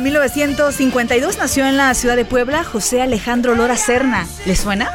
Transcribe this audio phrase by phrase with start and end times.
[0.00, 4.26] De 1952, nació en la ciudad de Puebla José Alejandro Lora Serna.
[4.46, 4.90] ¿Le suena?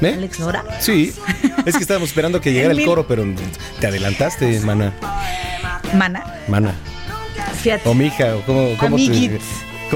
[0.00, 0.14] ¿Eh?
[0.16, 0.64] Alex Lora.
[0.80, 1.12] Sí,
[1.66, 3.26] es que estábamos esperando que llegara el coro, pero
[3.80, 4.94] te adelantaste, mana.
[5.94, 6.24] Mana.
[6.48, 6.74] Mana.
[7.62, 7.86] Fíjate.
[7.86, 9.38] O mija, o cómo, cómo te.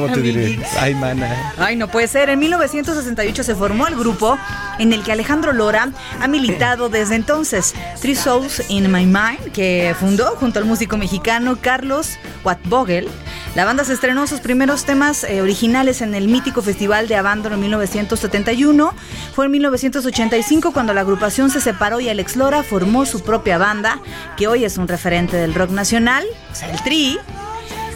[0.01, 0.59] Cómo te diré.
[0.79, 1.53] Ay, mana.
[1.59, 2.31] Ay, no puede ser.
[2.31, 4.39] En 1968 se formó el grupo
[4.79, 7.75] en el que Alejandro Lora ha militado desde entonces.
[8.01, 13.09] Three Souls in My Mind, que fundó junto al músico mexicano Carlos Watvogel.
[13.55, 17.55] La banda se estrenó sus primeros temas eh, originales en el mítico Festival de Abandon
[17.55, 18.95] en 1971.
[19.35, 24.01] Fue en 1985 cuando la agrupación se separó y Alex Lora formó su propia banda,
[24.37, 27.19] que hoy es un referente del rock nacional, o sea, el Tri.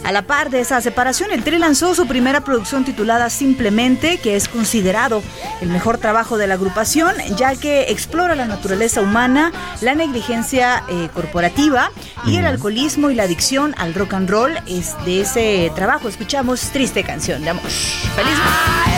[0.03, 4.35] A la par de esa separación, el Tri lanzó su primera producción titulada Simplemente, que
[4.35, 5.23] es considerado
[5.61, 11.09] el mejor trabajo de la agrupación, ya que explora la naturaleza humana, la negligencia eh,
[11.13, 11.91] corporativa
[12.25, 14.51] y el alcoholismo y la adicción al rock and roll.
[14.67, 17.69] Es de ese trabajo escuchamos Triste Canción de Amor.
[17.69, 18.37] ¡Feliz!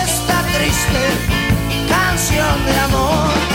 [0.04, 1.46] esta triste
[1.88, 3.55] canción de amor.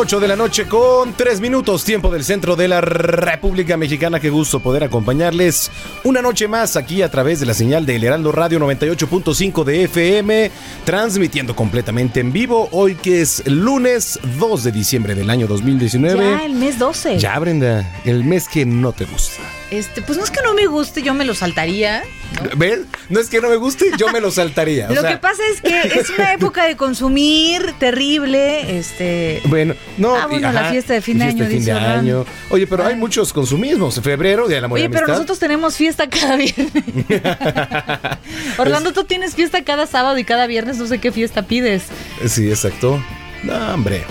[0.00, 4.20] Ocho de la noche con tres minutos, tiempo del centro de la República Mexicana.
[4.20, 5.72] Qué gusto poder acompañarles
[6.04, 10.52] una noche más aquí a través de la señal del Heraldo Radio 98.5 de FM,
[10.84, 12.68] transmitiendo completamente en vivo.
[12.70, 16.30] Hoy que es lunes 2 de diciembre del año 2019.
[16.30, 17.18] Ya el mes 12.
[17.18, 19.42] Ya, Brenda, el mes que no te gusta.
[19.72, 22.02] Este, pues no es que no me guste, yo me lo saltaría.
[22.56, 22.80] ¿Ves?
[23.10, 24.88] No es que no me guste, yo me lo saltaría.
[24.88, 29.42] o Lo sea, que pasa es que es una época de consumir terrible, este...
[29.44, 30.14] Bueno, no.
[30.14, 32.24] Ah, bueno, y- la fiesta de fin de año, fin de año.
[32.50, 34.00] Oye, pero hay muchos consumismos.
[34.00, 35.14] Febrero, Día de la Oye, pero Amistad.
[35.14, 36.70] nosotros tenemos fiesta cada viernes.
[38.58, 41.84] Orlando, tú tienes fiesta cada sábado y cada viernes, no sé qué fiesta pides.
[42.26, 43.02] Sí, exacto.
[43.42, 44.04] No, hombre.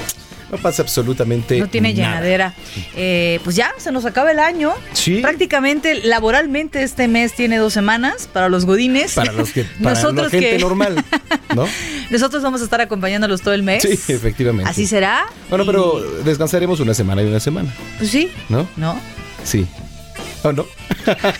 [0.51, 2.05] No pasa absolutamente No tiene nada.
[2.15, 2.53] llenadera.
[2.95, 4.73] Eh, pues ya, se nos acaba el año.
[4.93, 5.17] Sí.
[5.21, 9.13] Prácticamente, laboralmente, este mes tiene dos semanas para los godines.
[9.13, 9.63] Para los que.
[9.63, 11.03] Para la Nosotros gente que- normal.
[11.55, 11.67] ¿No?
[12.09, 13.83] Nosotros vamos a estar acompañándolos todo el mes.
[13.83, 14.69] Sí, efectivamente.
[14.69, 15.25] Así será.
[15.49, 17.73] Bueno, Y- pero descansaremos una semana y una semana.
[17.97, 18.31] Pues sí.
[18.47, 18.67] ¿No?
[18.77, 18.97] ¿No?
[19.43, 19.67] Sí.
[20.43, 20.65] ¿O no?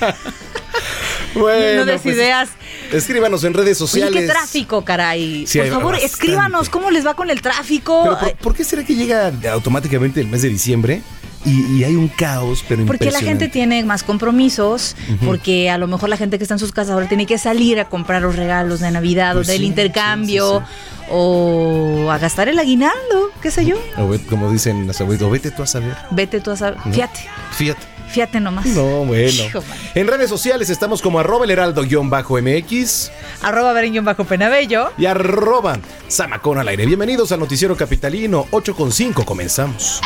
[1.36, 1.80] bueno.
[1.82, 2.50] no des pues, ideas.
[2.92, 4.22] Escríbanos en redes Oye, sociales.
[4.22, 5.46] qué tráfico, caray.
[5.48, 6.06] Sí, Por favor, bastante.
[6.06, 8.02] escríbanos cómo les va con el tráfico.
[8.04, 11.02] Pero ¿por, por qué será que llega automáticamente el mes de diciembre
[11.46, 14.96] y, y hay un caos, pero Porque la gente tiene más compromisos,
[15.26, 17.80] porque a lo mejor la gente que está en sus casas ahora tiene que salir
[17.80, 22.50] a comprar los regalos de Navidad Pues o del sí, intercambio sí, o a gastar
[22.50, 23.78] el aguinaldo, qué sé yo.
[23.98, 25.96] O como dicen las abuelitas, vete tú a saber.
[26.12, 26.80] Vete tú a saber.
[26.92, 27.20] Fíjate,
[27.52, 27.97] Fíjate.
[28.10, 28.66] Fíjate nomás.
[28.68, 29.44] No, bueno.
[29.44, 29.64] Hijo.
[29.96, 33.12] En redes sociales estamos como arroba el heraldo-mx
[33.42, 34.92] Arroba Beren bajo penabello.
[34.98, 36.86] y arroba Samacón al aire.
[36.86, 39.26] Bienvenidos al Noticiero Capitalino 8.5.
[39.26, 40.02] Comenzamos.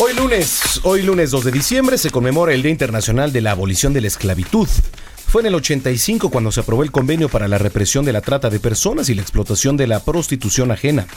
[0.00, 3.92] Hoy lunes, hoy lunes 2 de diciembre se conmemora el Día Internacional de la Abolición
[3.92, 4.68] de la Esclavitud.
[5.34, 8.50] Fue en el 85 cuando se aprobó el convenio para la represión de la trata
[8.50, 11.08] de personas y la explotación de la prostitución ajena.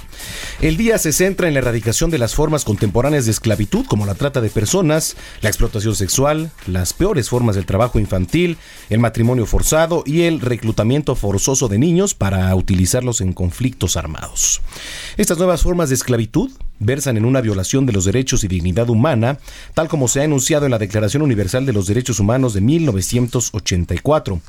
[0.60, 4.16] El día se centra en la erradicación de las formas contemporáneas de esclavitud como la
[4.16, 8.58] trata de personas, la explotación sexual, las peores formas del trabajo infantil,
[8.90, 14.62] el matrimonio forzado y el reclutamiento forzoso de niños para utilizarlos en conflictos armados.
[15.18, 19.40] Estas nuevas formas de esclavitud versan en una violación de los derechos y dignidad humana,
[19.74, 24.42] tal como se ha enunciado en la Declaración Universal de los Derechos Humanos de 1984.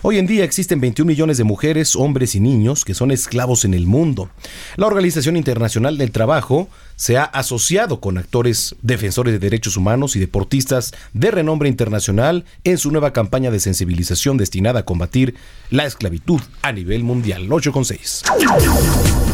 [0.00, 3.74] Hoy en día existen 21 millones de mujeres, hombres y niños que son esclavos en
[3.74, 4.30] el mundo.
[4.76, 10.20] La Organización Internacional del Trabajo se ha asociado con actores defensores de derechos humanos y
[10.20, 15.34] deportistas de renombre internacional en su nueva campaña de sensibilización destinada a combatir
[15.70, 17.48] la esclavitud a nivel mundial.
[17.48, 19.27] 8,6.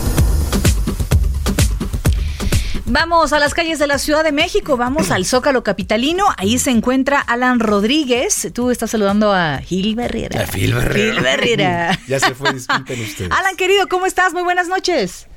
[2.95, 6.27] Vamos a las calles de la Ciudad de México, vamos al Zócalo Capitalino.
[6.39, 8.53] Ahí se encuentra Alan Rodríguez.
[8.55, 10.43] Tú estás saludando a Gil Berriera.
[10.43, 11.15] A Gil Berriera.
[11.15, 11.91] Gil Berriera.
[12.09, 13.33] Ya se fue, disculpen ustedes.
[13.33, 14.33] Alan, querido, ¿cómo estás?
[14.33, 15.29] Muy buenas noches.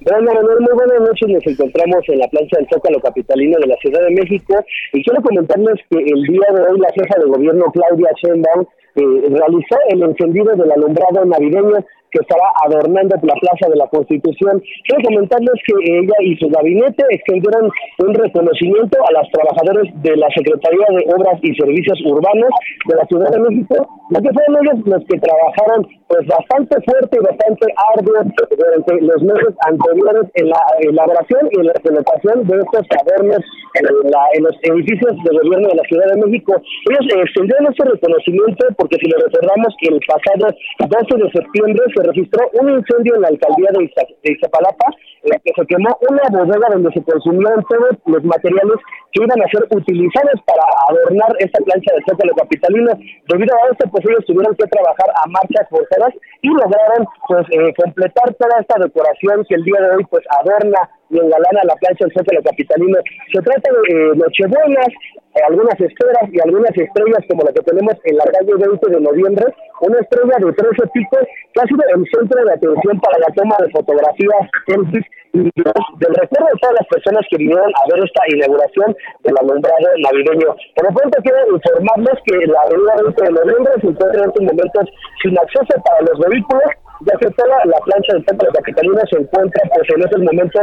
[0.00, 1.28] Bueno, Manuel, muy buenas noches.
[1.28, 4.54] Nos encontramos en la plancha del Zócalo Capitalino de la Ciudad de México
[4.92, 9.28] y quiero comentarles que el día de hoy la jefa de gobierno Claudia Sheinbaum eh,
[9.28, 14.62] realizó el encendido del alumbrado navideño que estará adornando la Plaza de la Constitución.
[14.84, 20.28] Quiero comentarles que ella y su gabinete extendieron un reconocimiento a las trabajadoras de la
[20.30, 22.50] Secretaría de Obras y Servicios Urbanos
[22.86, 27.18] de la Ciudad de México, ya que fueron ellos los que trabajaron pues bastante fuerte
[27.18, 32.54] y bastante arduo durante los meses anteriores en la elaboración y en la colocación de
[32.62, 33.42] estos adornos
[33.74, 36.54] en, la- en los edificios de gobierno de la Ciudad de México.
[36.88, 42.44] Ellos extendieron este reconocimiento porque si lo recordamos el pasado 12 de septiembre se registró
[42.60, 44.86] un incendio en la alcaldía de, Iza- de Iztapalapa
[45.24, 48.76] en la que se quemó una bodega donde se consumieron todos los materiales
[49.12, 52.92] que iban a ser utilizados para adornar esta plancha de Zócalo Capitalino.
[53.28, 56.12] Debido a esto, pues ellos tuvieron que trabajar a marchas forzadas
[56.42, 60.78] y lograron pues eh, completar toda esta decoración que el día de hoy pues adorna
[61.10, 62.98] y engalana la plancha del Zócalo Capitalino.
[63.32, 64.90] Se trata de eh, nochebuenas,
[65.36, 69.00] eh, algunas esferas y algunas estrellas como la que tenemos en la calle 20 de
[69.00, 69.46] noviembre,
[69.80, 71.22] una estrella de 13 picos
[71.52, 76.14] que ha sido el centro de atención para la toma de fotografías, selfies y del
[76.16, 80.56] recuerdo de todas las personas que vinieron a ver esta inauguración del alumbrado navideño.
[80.74, 84.44] Por lo pronto quiero informarles que la avenida 20 de noviembre se encuentra en estos
[84.44, 84.84] momentos
[85.22, 86.70] sin acceso para los vehículos
[87.00, 90.62] ya toda la plancha del Templo de Capitalina se encuentra pues en estos momentos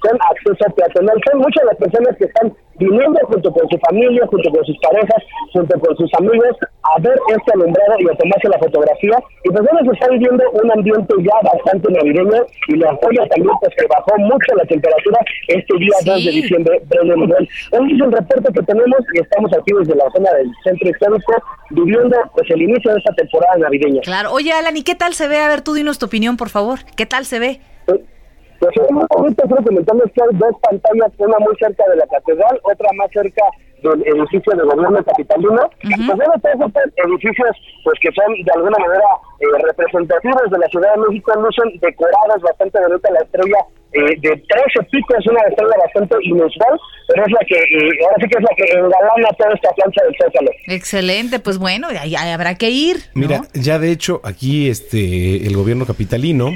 [0.00, 1.18] con acceso peatonal.
[1.30, 5.22] Son muchas las personas que están viniendo junto con su familia, junto con sus parejas,
[5.52, 9.16] junto con sus amigos a ver este alumbrado y a tomarse la fotografía.
[9.44, 13.54] Y pues bueno, se está viviendo un ambiente ya bastante navideño y lo apoya también
[13.60, 16.10] pues que bajó mucho la temperatura este día Sí.
[16.10, 16.82] 2 de diciembre.
[16.82, 21.32] Ese es el reporte que tenemos y estamos aquí desde la zona del centro histórico
[21.70, 24.00] viviendo pues el inicio de esta temporada navideña.
[24.02, 24.32] Claro.
[24.32, 25.38] Oye, Alan, ¿y qué tal se ve?
[25.38, 26.80] A ver, tú dinos tu opinión, por favor.
[26.96, 27.60] ¿Qué tal se ve?
[27.86, 28.74] Pues
[29.10, 33.10] ahorita quiero comentarles que hay dos pantallas, una muy cerca de la catedral, otra más
[33.12, 33.44] cerca
[33.82, 35.68] del edificio de gobierno capitalino.
[35.82, 39.04] Pues bueno, todos estos edificios, pues que son de alguna manera
[39.40, 43.58] eh, representativos de la Ciudad de México, lucen decorados bastante bonita la estrella
[43.94, 48.28] eh, de 13 picos, una estrella bastante inusual, pero es la que, eh, ahora sí
[48.28, 50.50] que es la que engalana toda esta plancha del Zócalo.
[50.66, 52.96] Excelente, pues bueno, ahí ahí habrá que ir.
[53.14, 53.20] ¿no?
[53.20, 56.50] Mira, ya de hecho aquí este el gobierno capitalino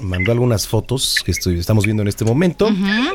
[0.00, 2.68] mandó algunas fotos que estoy- estamos viendo en este momento,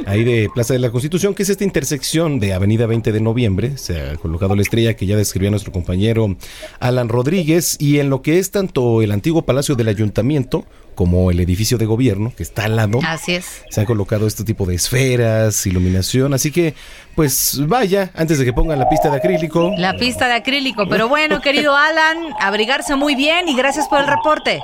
[0.05, 3.77] ahí de Plaza de la Constitución, que es esta intersección de Avenida 20 de Noviembre,
[3.77, 6.36] se ha colocado la estrella que ya describía nuestro compañero
[6.79, 10.65] Alan Rodríguez, y en lo que es tanto el antiguo Palacio del Ayuntamiento
[10.96, 13.46] como el edificio de gobierno, que está al lado, Así es.
[13.69, 16.74] se han colocado este tipo de esferas, iluminación, así que
[17.15, 19.72] pues vaya, antes de que pongan la pista de acrílico.
[19.77, 20.88] La pista de acrílico.
[20.89, 24.60] Pero bueno, querido Alan, abrigarse muy bien y gracias por el reporte.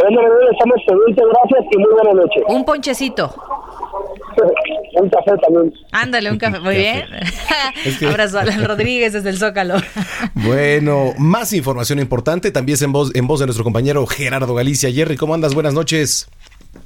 [0.00, 2.40] Bueno, Manuel, estamos gracias y muy buena noche.
[2.48, 3.34] Un ponchecito.
[4.94, 5.72] Un café también.
[5.92, 6.58] Ándale, un café.
[6.60, 7.04] Muy bien.
[7.84, 9.74] Es que- Abrazo a Alan Rodríguez desde el Zócalo.
[10.34, 14.90] Bueno, más información importante también es en voz, en voz de nuestro compañero Gerardo Galicia.
[14.90, 15.54] Jerry, ¿cómo andas?
[15.54, 16.28] Buenas noches.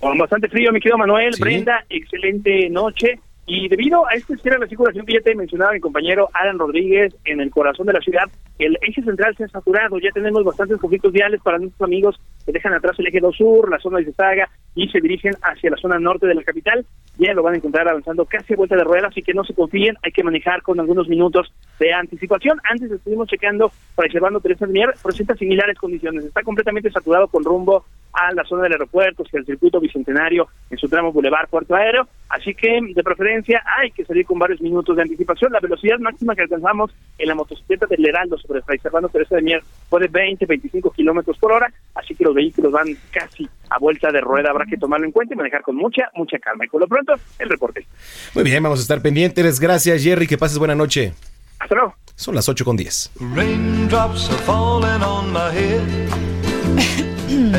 [0.00, 1.40] Con bastante frío, mi querido Manuel, Sí.
[1.42, 3.20] Brenda, excelente noche.
[3.46, 6.58] Y debido a este cierre de la circulación que ya te mencionaba mi compañero Alan
[6.58, 8.24] Rodríguez en el corazón de la ciudad,
[8.58, 9.98] el eje central se ha saturado.
[9.98, 13.70] Ya tenemos bastantes conflictos viales para nuestros amigos que dejan atrás el eje 2 sur,
[13.70, 16.86] la zona de Saga y se dirigen hacia la zona norte de la capital.
[17.18, 19.54] Ya lo van a encontrar avanzando casi a vuelta de rueda, así que no se
[19.54, 22.58] confíen, hay que manejar con algunos minutos de anticipación.
[22.68, 26.24] Antes estuvimos checando para Servando Teresa Mier, presenta similares condiciones.
[26.24, 27.84] Está completamente saturado con rumbo
[28.14, 32.06] a la zona del aeropuerto, hacia el circuito bicentenario en su tramo Boulevard Puerto Aéreo.
[32.28, 35.52] Así que, de preferencia, hay que salir con varios minutos de anticipación.
[35.52, 39.42] La velocidad máxima que alcanzamos en la motocicleta del Heraldo sobre Fray Servando Teresa de
[39.42, 41.72] Mier fue de 20, 25 kilómetros por hora.
[41.94, 44.50] Así que los vehículos van casi a vuelta de rueda.
[44.50, 46.64] Habrá que tomarlo en cuenta y manejar con mucha, mucha calma.
[46.64, 47.86] Y por lo pronto, el reporte.
[48.34, 49.60] Muy bien, vamos a estar pendientes.
[49.60, 50.26] Gracias, Jerry.
[50.26, 51.12] Que pases buena noche.
[51.58, 51.94] Hasta luego.
[52.16, 53.12] Son las 8 con 10.
[53.34, 56.13] Raindrops are falling on my head.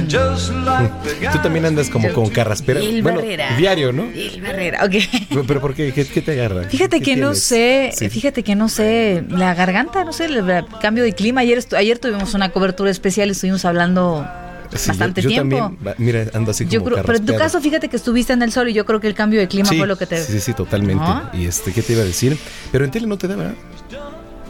[0.04, 2.80] Tú también andas como con carraspera.
[2.80, 3.56] El Bueno, Barrera.
[3.58, 4.04] diario, ¿no?
[4.04, 5.46] El Barrera, ok.
[5.48, 5.92] ¿Pero por qué?
[5.94, 6.64] ¿Qué, qué te agarra?
[6.70, 8.10] Fíjate ¿Qué que no sé, Sí.
[8.10, 10.44] fíjate que no sé, la garganta, no sé, el,
[10.82, 11.42] cambio de clima.
[11.42, 14.28] Ayer, ayer tuvimos una cobertura especial, estuvimos hablando
[14.76, 15.58] Sí, bastante yo, yo tiempo.
[15.58, 18.42] también, mira, ando así como Yo creo, pero en tu caso, fíjate que estuviste en
[18.42, 20.22] el sol y yo creo que el cambio de clima sí, fue lo que te.
[20.22, 21.04] Sí, sí, totalmente.
[21.04, 21.30] ¿No?
[21.34, 22.38] Y este, ¿qué te iba a decir?
[22.72, 23.54] Pero en tele no te da, ¿verdad?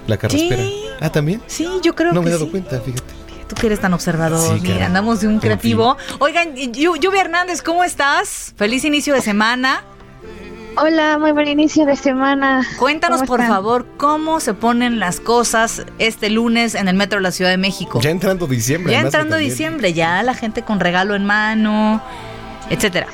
[0.07, 0.61] La carraspera.
[0.63, 0.85] Sí.
[1.01, 1.41] Ah, ¿también?
[1.47, 3.03] Sí, yo creo no me que he dado cuenta, fíjate.
[3.47, 5.97] Tú que eres tan observador, Sí, mira, andamos de un creativo.
[6.19, 8.53] Oigan, Lluvia Hernández, ¿cómo estás?
[8.57, 9.83] Feliz inicio de semana.
[10.77, 12.65] Hola, muy buen inicio de semana.
[12.77, 13.55] Cuéntanos, ¿Cómo por están?
[13.55, 17.57] favor, cómo se ponen las cosas este lunes en el metro de la Ciudad de
[17.57, 18.01] México.
[18.01, 18.91] Ya entrando diciembre.
[18.91, 22.01] Ya entrando diciembre, ya la gente con regalo en mano,
[22.69, 23.07] etcétera.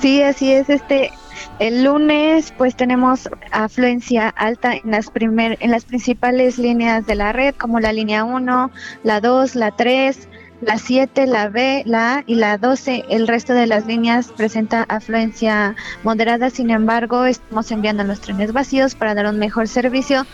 [0.00, 0.68] Sí, así es.
[0.68, 1.12] Este,
[1.58, 7.32] el lunes, pues tenemos afluencia alta en las primer, en las principales líneas de la
[7.32, 8.70] red, como la línea 1,
[9.02, 10.28] la 2, la 3,
[10.60, 13.04] la 7, la B, la A y la 12.
[13.08, 16.50] El resto de las líneas presenta afluencia moderada.
[16.50, 20.26] Sin embargo, estamos enviando los trenes vacíos para dar un mejor servicio,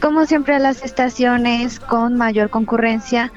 [0.00, 3.32] como siempre a las estaciones con mayor concurrencia.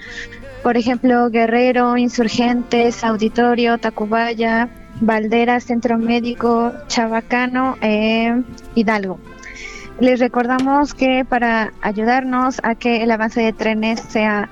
[0.64, 4.70] Por ejemplo, Guerrero, Insurgentes, Auditorio, Tacubaya,
[5.02, 8.42] Valdera, Centro Médico, Chabacano, eh,
[8.76, 9.20] Hidalgo.
[10.00, 14.50] Les recordamos que para ayudarnos a que el avance de trenes sea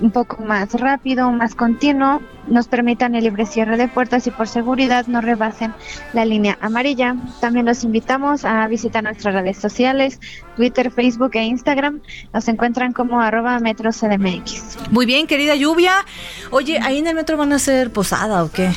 [0.00, 4.48] un poco más rápido, más continuo, nos permitan el libre cierre de puertas y por
[4.48, 5.72] seguridad no rebasen
[6.12, 7.16] la línea amarilla.
[7.40, 10.20] También los invitamos a visitar nuestras redes sociales,
[10.56, 12.00] Twitter, Facebook e Instagram.
[12.32, 14.90] Nos encuentran como arroba metro CDMX.
[14.90, 16.04] Muy bien, querida Lluvia.
[16.50, 18.70] Oye, ¿ahí en el metro van a hacer posada o qué?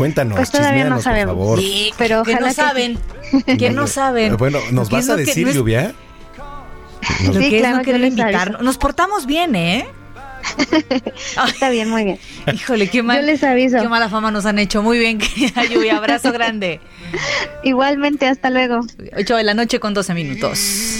[0.00, 1.34] Cuéntanos, Pues todavía no sabemos.
[1.34, 1.58] por favor.
[1.60, 2.98] Sí, Pero que ojalá no que saben.
[3.58, 4.36] Que no saben.
[4.36, 5.94] Bueno, ¿nos ¿Qué vas a que decir, no es- Lluvia?
[7.26, 8.62] Lo Sí, que es claro, no querer les invitarnos.
[8.62, 9.86] Nos portamos bien, ¿eh?
[11.46, 12.18] Está bien, muy bien.
[12.52, 13.20] híjole, qué mal.
[13.20, 13.78] Yo les aviso.
[13.80, 14.82] Qué mala fama nos han hecho.
[14.82, 15.96] Muy bien, querida Lluvia.
[15.98, 16.80] Abrazo grande.
[17.62, 18.80] Igualmente, hasta luego.
[19.16, 20.99] 8 de la noche con 12 minutos.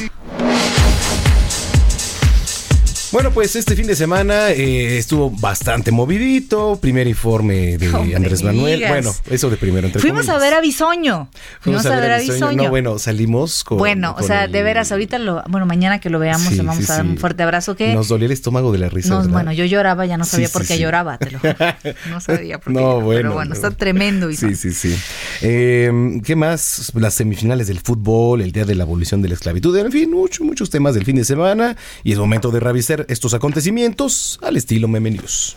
[3.13, 6.79] Bueno, pues este fin de semana eh, estuvo bastante movidito.
[6.81, 8.77] Primer informe de Hombre, Andrés Manuel.
[8.77, 8.91] digas.
[8.93, 11.29] Bueno, eso de primero entre Fuimos a ver a Bisoño.
[11.61, 12.35] Fuimos, a ver a Bisoño.
[12.35, 12.63] Bisoño.
[12.65, 13.79] No, bueno, salimos con.
[13.79, 15.43] Bueno, o sea, el- de veras, ahorita lo.
[15.49, 17.11] Bueno, mañana que lo veamos, Sí, le vamos sí, a dar sí.
[17.11, 17.75] un fuerte abrazo.
[17.75, 19.19] que Nos dolía el estómago de la risa.
[19.27, 21.55] Bueno, yo lloraba, ya no sabía por qué lloraba, te lo juro.
[22.11, 22.79] No sabía por qué.
[22.79, 23.19] No, lloraba, bueno.
[23.23, 23.55] Pero bueno, no.
[23.57, 24.29] está tremendo.
[24.29, 24.55] Bison.
[24.55, 24.97] Sí, sí, sí.
[25.43, 26.93] Eh, ¿Qué más?
[26.95, 30.47] Las semifinales del fútbol, el día de la abolición de la esclavitud, en fin, muchos,
[30.47, 31.77] muchos temas del fin de semana.
[32.05, 35.57] Y es momento de revisar estos acontecimientos al estilo Meme News.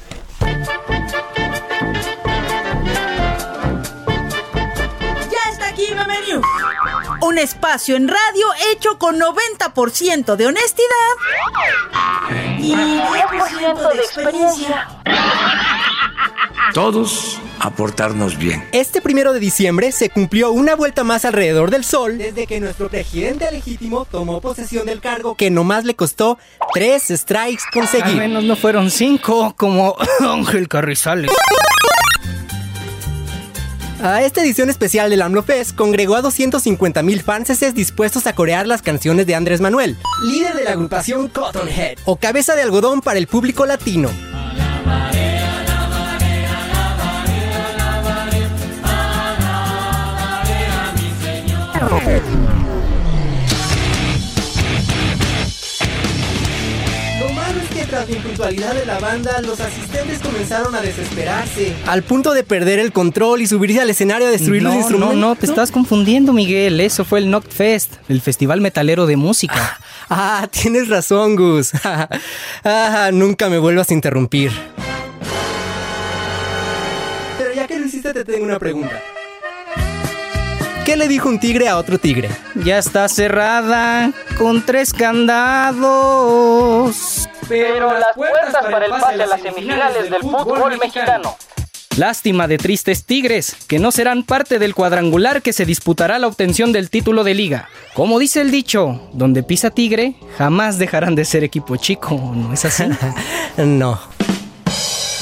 [5.32, 6.46] Ya está aquí Meme News.
[7.22, 11.14] Un espacio en radio hecho con 90% de honestidad
[12.60, 14.88] y 10% de experiencia.
[16.74, 18.62] Todos a portarnos bien.
[18.74, 22.90] Este primero de diciembre se cumplió una vuelta más alrededor del sol desde que nuestro
[22.90, 26.38] presidente legítimo tomó posesión del cargo que nomás le costó
[26.74, 28.18] tres strikes Al conseguir.
[28.18, 31.32] menos no fueron cinco, como Ángel Carrizales.
[34.02, 38.68] A esta edición especial del AMLO Fest congregó a 250 mil fanses dispuestos a corear
[38.68, 43.18] las canciones de Andrés Manuel, líder de la agrupación Cottonhead, o cabeza de algodón para
[43.20, 44.10] el público latino.
[51.74, 51.90] Lo
[57.34, 61.74] malo es que tras la impuntualidad de la banda, los asistentes comenzaron a desesperarse.
[61.88, 65.16] Al punto de perder el control y subirse al escenario a destruir los instrumentos.
[65.16, 66.80] no, no, te estás confundiendo, Miguel.
[66.80, 69.80] Eso fue el Knockfest, el festival metalero de música.
[70.10, 71.72] Ah, tienes razón, Gus.
[72.64, 74.52] ah, nunca me vuelvas a interrumpir.
[77.38, 79.02] Pero ya que lo hiciste te tengo una pregunta.
[80.86, 82.30] ¿Qué le dijo un tigre a otro tigre?
[82.56, 85.80] Ya está cerrada con tres candados.
[87.48, 91.38] Pero las puertas para el pase a las semifinales del fútbol mexicano.
[91.96, 96.74] Lástima de tristes tigres, que no serán parte del cuadrangular que se disputará la obtención
[96.74, 97.70] del título de liga.
[97.94, 102.66] Como dice el dicho, donde pisa tigre, jamás dejarán de ser equipo chico, ¿no es
[102.66, 102.86] así?
[103.58, 104.00] no.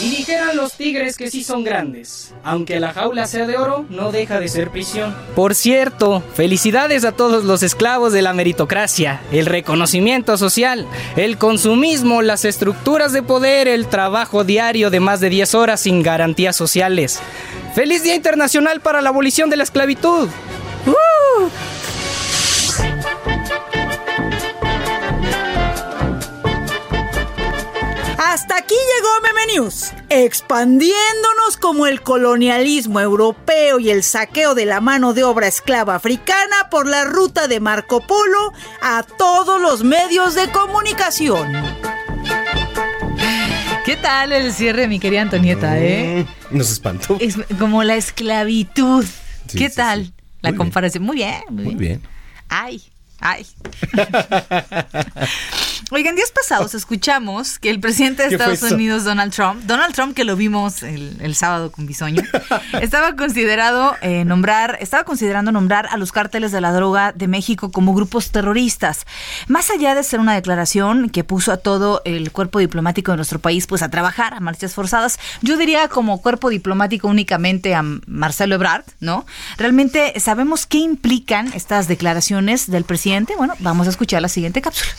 [0.02, 2.34] Y dijeran los tigres que sí son grandes.
[2.44, 5.16] Aunque la jaula sea de oro, no deja de ser prisión.
[5.36, 12.24] Por cierto, felicidades a todos los esclavos de la meritocracia, el reconocimiento social, el consumismo,
[12.24, 17.20] las estructuras de poder, el trabajo diario de más de 10 horas sin garantías sociales.
[17.76, 20.28] ¡Feliz Día Internacional para la Abolición de la Esclavitud!
[20.88, 21.50] ¡Uh!
[28.18, 29.10] Hasta aquí llegó
[29.56, 35.96] News, expandiéndonos como el colonialismo europeo y el saqueo de la mano de obra esclava
[35.96, 41.52] africana por la ruta de Marco Polo a todos los medios de comunicación.
[43.86, 46.26] ¿Qué tal el cierre, mi querida Antonieta, eh?
[46.52, 47.18] Mm, Nos espantó.
[47.20, 49.04] Es como la esclavitud.
[49.48, 50.06] Sí, ¿Qué sí, tal?
[50.06, 50.14] sí.
[50.42, 50.58] La Muy bien.
[50.58, 51.04] comparación.
[51.04, 52.00] Muy bien, muy Muy bien.
[52.00, 52.10] bien.
[52.48, 52.82] Ay,
[53.20, 53.46] ay.
[55.90, 58.74] Oigan, días pasados escuchamos que el presidente de ¿Qué fue Estados?
[58.74, 62.24] Unidos, Donald Trump, Donald Trump que lo vimos el, el sábado con Bisoño,
[62.82, 67.72] estaba considerado eh, nombrar, estaba considerando nombrar a los cárteles de la droga de México
[67.72, 69.06] como grupos terroristas.
[69.48, 73.40] Más allá de ser una declaración que puso a todo el cuerpo diplomático de nuestro
[73.40, 78.56] país pues a trabajar a marchas forzadas, yo diría como cuerpo diplomático únicamente a Marcelo
[78.56, 79.26] Ebrard, ¿no?
[79.58, 83.34] Realmente sabemos qué implican estas declaraciones del presidente.
[83.38, 84.92] Bueno, vamos a escuchar la siguiente cápsula.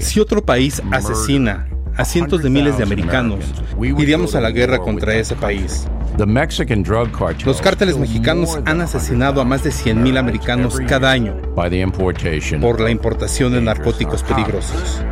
[0.00, 3.44] Si otro país asesina a cientos de miles de americanos,
[3.80, 5.86] iríamos a la guerra contra ese país.
[7.44, 11.34] Los cárteles mexicanos han asesinado a más de 100.000 americanos cada año
[12.60, 15.02] por la importación de narcóticos peligrosos.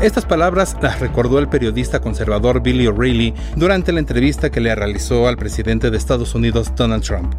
[0.00, 5.28] Estas palabras las recordó el periodista conservador Billy O'Reilly durante la entrevista que le realizó
[5.28, 7.34] al presidente de Estados Unidos, Donald Trump.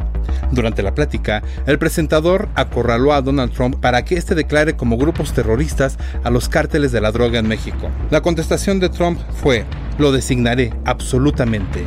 [0.50, 5.32] Durante la plática, el presentador acorraló a Donald Trump para que éste declare como grupos
[5.32, 7.88] terroristas a los cárteles de la droga en México.
[8.10, 9.64] La contestación de Trump fue,
[9.98, 11.84] lo designaré absolutamente.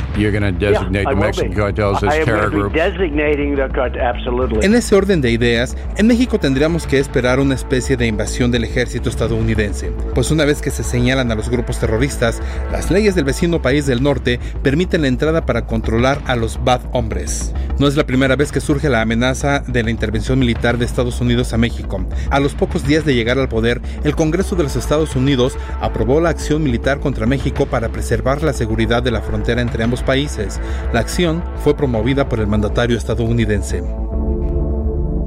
[4.62, 8.64] En ese orden de ideas, en México tendríamos que esperar una especie de invasión del
[8.64, 12.42] ejército estadounidense, pues una vez que se señalan a los grupos terroristas,
[12.72, 16.82] las leyes del vecino país del norte permiten la entrada para controlar a los bad
[16.92, 17.54] hombres.
[17.80, 21.22] No es la primera vez que surge la amenaza de la intervención militar de Estados
[21.22, 22.06] Unidos a México.
[22.30, 26.20] A los pocos días de llegar al poder, el Congreso de los Estados Unidos aprobó
[26.20, 30.58] la acción militar contra México para preservar la seguridad de la frontera entre ambos países.
[30.94, 33.84] La acción fue promovida por el mandatario estadounidense.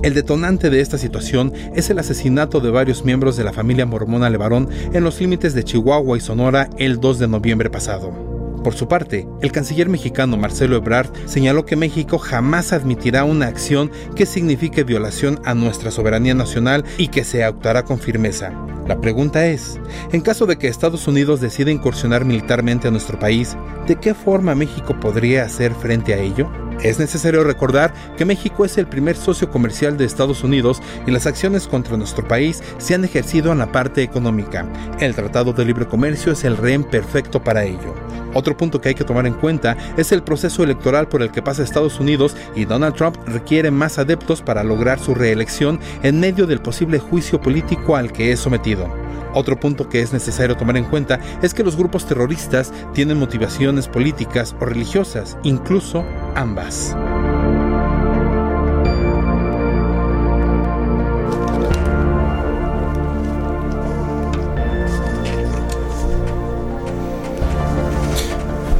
[0.02, 4.30] El detonante de esta situación es el asesinato de varios miembros de la familia mormona
[4.30, 8.31] Levarón en los límites de Chihuahua y Sonora el 2 de noviembre pasado.
[8.62, 13.90] Por su parte, el canciller mexicano Marcelo Ebrard señaló que México jamás admitirá una acción
[14.14, 18.52] que signifique violación a nuestra soberanía nacional y que se actuará con firmeza.
[18.86, 19.80] La pregunta es,
[20.12, 24.54] en caso de que Estados Unidos decida incursionar militarmente a nuestro país, ¿de qué forma
[24.54, 26.50] México podría hacer frente a ello?
[26.82, 31.26] Es necesario recordar que México es el primer socio comercial de Estados Unidos y las
[31.26, 34.66] acciones contra nuestro país se han ejercido en la parte económica.
[34.98, 37.94] El Tratado de Libre Comercio es el rehén perfecto para ello.
[38.34, 41.42] Otro punto que hay que tomar en cuenta es el proceso electoral por el que
[41.42, 46.46] pasa Estados Unidos y Donald Trump requiere más adeptos para lograr su reelección en medio
[46.46, 49.11] del posible juicio político al que es sometido.
[49.34, 53.88] Otro punto que es necesario tomar en cuenta es que los grupos terroristas tienen motivaciones
[53.88, 56.96] políticas o religiosas, incluso ambas.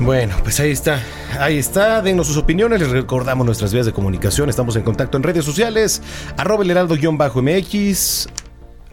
[0.04, 1.00] Bueno, pues ahí está.
[1.38, 2.02] Ahí está.
[2.02, 2.80] Denos sus opiniones.
[2.80, 4.50] Les recordamos nuestras vías de comunicación.
[4.50, 6.02] Estamos en contacto en redes sociales.
[6.36, 8.41] Arroba el heraldo-mx.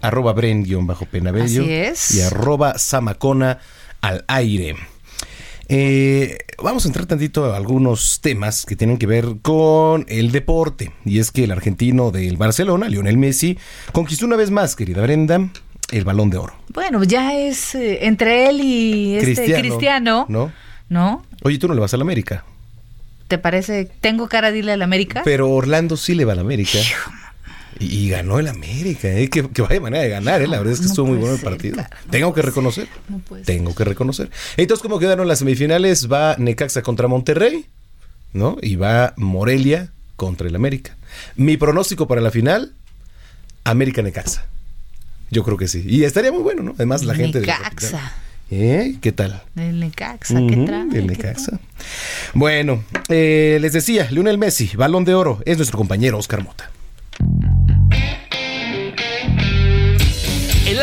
[0.02, 1.64] Arroba bren-penabello.
[1.64, 2.12] Así es.
[2.16, 3.60] Y arroba samacona
[4.02, 4.76] al aire.
[5.72, 10.92] Eh, vamos a entrar tantito a algunos temas que tienen que ver con el deporte.
[11.06, 13.58] Y es que el argentino del Barcelona, Lionel Messi,
[13.92, 15.48] conquistó una vez más, querida Brenda,
[15.92, 16.56] el balón de oro.
[16.70, 20.52] Bueno, ya es eh, entre él y este Cristiano, ¿No?
[20.90, 21.24] ¿no?
[21.44, 22.46] Oye, tú no le vas a la América.
[23.28, 23.86] ¿Te parece?
[24.02, 25.22] ¿Tengo cara de irle a la América?
[25.24, 26.80] Pero Orlando sí le va a la América.
[27.78, 29.30] Y, y ganó el América, ¿eh?
[29.30, 30.48] que, que vaya manera de ganar, ¿eh?
[30.48, 31.78] la verdad es que estuvo muy bueno el partido.
[32.10, 32.88] Tengo que reconocer.
[33.46, 34.32] Tengo que reconocer.
[34.58, 36.12] Entonces, ¿cómo quedaron las semifinales?
[36.12, 37.68] Va Necaxa contra Monterrey,
[38.34, 38.58] ¿no?
[38.62, 40.98] Y va Morelia contra el América.
[41.36, 42.74] Mi pronóstico para la final,
[43.64, 44.46] América Necaxa.
[45.32, 45.84] Yo creo que sí.
[45.88, 46.72] Y estaría muy bueno, ¿no?
[46.76, 47.40] Además, la gente.
[47.40, 48.14] de la Necaxa.
[48.52, 48.96] ¿Eh?
[49.00, 49.44] ¿Qué tal?
[49.56, 50.82] El Necaxa, ¿qué trae?
[50.82, 51.60] El ¿Qué Necaxa.
[52.34, 56.72] Bueno, eh, les decía, Lionel Messi, balón de oro, es nuestro compañero Oscar Mota.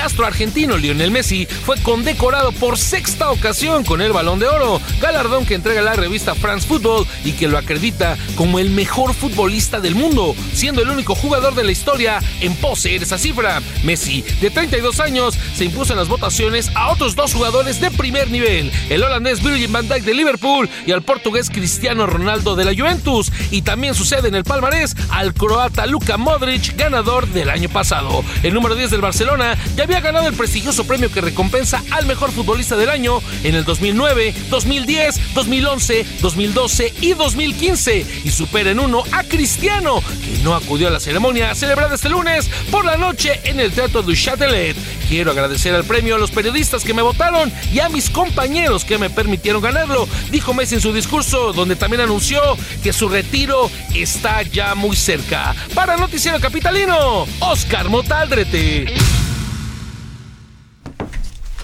[0.06, 5.44] Astro argentino Lionel Messi fue condecorado por sexta ocasión con el Balón de Oro, galardón
[5.44, 9.96] que entrega la revista France Football y que lo acredita como el mejor futbolista del
[9.96, 13.60] mundo, siendo el único jugador de la historia en poseer esa cifra.
[13.82, 18.30] Messi, de 32 años, se impuso en las votaciones a otros dos jugadores de primer
[18.30, 22.74] nivel, el holandés Virgil van Dijk de Liverpool y al portugués Cristiano Ronaldo de la
[22.74, 28.24] Juventus, y también sucede en el palmarés al croata Luka Modric, ganador del año pasado.
[28.44, 32.32] El número 10 del Barcelona ya había ganado el prestigioso premio que recompensa al mejor
[32.32, 39.02] futbolista del año en el 2009, 2010, 2011, 2012 y 2015 y supera en uno
[39.12, 43.60] a Cristiano, que no acudió a la ceremonia celebrada este lunes por la noche en
[43.60, 44.76] el Teatro du Châtelet.
[45.08, 48.98] Quiero agradecer al premio a los periodistas que me votaron y a mis compañeros que
[48.98, 52.40] me permitieron ganarlo, dijo Messi en su discurso, donde también anunció
[52.82, 55.54] que su retiro está ya muy cerca.
[55.74, 59.25] Para Noticiero Capitalino, Oscar Motaldrete.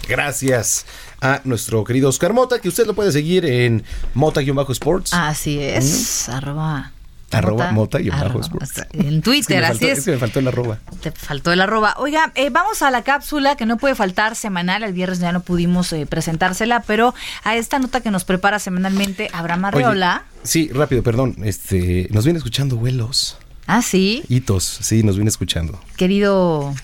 [0.08, 0.84] Gracias
[1.20, 3.84] a nuestro querido Oscar Mota, que usted lo puede seguir en
[4.14, 5.12] Mota-Sports.
[5.14, 6.92] Así es, arroba.
[7.30, 8.78] Arroba Mota, Mota-Sports.
[8.92, 10.04] En Es que Twitter, así faltó- es.
[10.04, 10.78] que me faltó el arroba.
[11.00, 11.94] Te faltó el arroba.
[11.98, 14.82] Oiga, eh, vamos a la cápsula que no puede faltar semanal.
[14.82, 19.30] El viernes ya no pudimos eh, presentársela, pero a esta nota que nos prepara semanalmente
[19.32, 20.24] Abraham Oye, Arreola.
[20.42, 21.36] sí, rápido, perdón.
[21.44, 23.38] Este, nos viene escuchando vuelos.
[23.66, 25.80] Ah, sí, Hitos, sí, nos viene escuchando.
[25.96, 26.74] querido,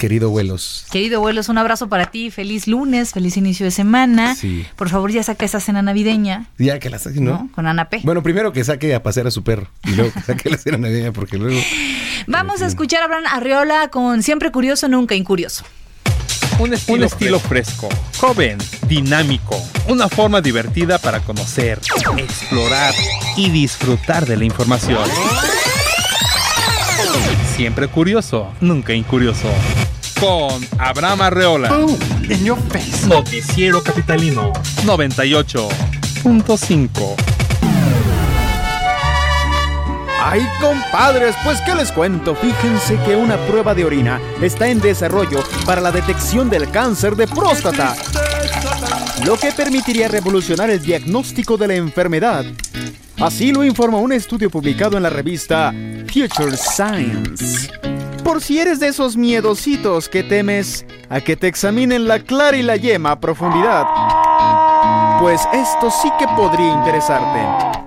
[0.00, 0.86] Querido vuelos.
[0.90, 2.30] querido vuelos, un abrazo para ti.
[2.30, 4.34] Feliz lunes, feliz inicio de semana.
[4.34, 4.64] Sí.
[4.74, 7.32] Por favor, ya saca esa cena navideña, Ya que la saque, ¿no?
[7.32, 7.50] ¿no?
[7.54, 8.00] Con Ana P.
[8.02, 10.78] Bueno, primero que saque a pasear a su perro y luego que saque la cena
[10.78, 11.60] navideña porque luego...
[12.26, 15.64] Vamos a escuchar a Abraham Arreola con Siempre Curioso, Nunca Incurioso.
[16.58, 18.56] Un estilo, fresco, joven,
[18.88, 21.78] dinámico, una forma divertida para conocer,
[22.16, 22.94] explorar
[23.36, 25.04] y disfrutar de la información.
[27.56, 29.50] Siempre curioso, nunca incurioso.
[30.20, 31.68] Con Abraham Arreola.
[33.08, 34.52] Noticiero Capitalino
[34.84, 37.16] 98.5.
[40.22, 42.34] Ay, compadres, pues qué les cuento.
[42.34, 47.26] Fíjense que una prueba de orina está en desarrollo para la detección del cáncer de
[47.26, 47.96] próstata,
[49.24, 52.44] lo que permitiría revolucionar el diagnóstico de la enfermedad.
[53.18, 55.72] Así lo informa un estudio publicado en la revista
[56.06, 57.79] Future Science.
[58.24, 62.62] Por si eres de esos miedositos que temes a que te examinen la clara y
[62.62, 63.86] la yema a profundidad,
[65.20, 67.79] pues esto sí que podría interesarte.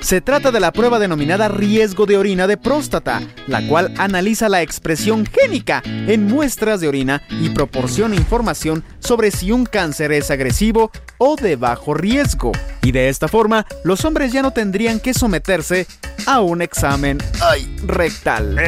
[0.00, 4.62] Se trata de la prueba denominada riesgo de orina de próstata, la cual analiza la
[4.62, 10.90] expresión génica en muestras de orina y proporciona información sobre si un cáncer es agresivo
[11.18, 12.52] o de bajo riesgo.
[12.82, 15.86] Y de esta forma, los hombres ya no tendrían que someterse
[16.26, 18.58] a un examen ay, rectal.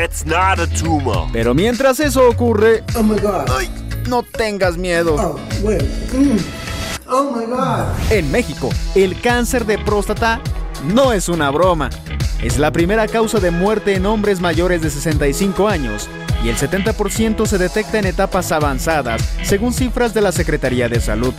[1.33, 2.85] Pero mientras eso ocurre,
[3.49, 3.71] ay,
[4.07, 5.39] no tengas miedo.
[8.11, 10.41] En México, el cáncer de próstata
[10.85, 11.91] no es una broma.
[12.43, 16.09] Es la primera causa de muerte en hombres mayores de 65 años
[16.45, 21.33] y el 70% se detecta en etapas avanzadas, según cifras de la Secretaría de Salud.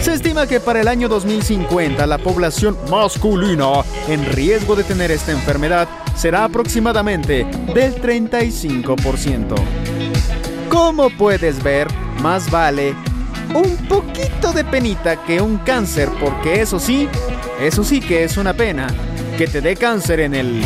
[0.00, 5.32] Se estima que para el año 2050 la población masculina en riesgo de tener esta
[5.32, 9.54] enfermedad será aproximadamente del 35%.
[10.70, 11.88] Como puedes ver,
[12.22, 12.94] más vale
[13.54, 17.08] un poquito de penita que un cáncer, porque eso sí,
[17.60, 18.88] eso sí que es una pena,
[19.38, 20.64] que te dé cáncer en el...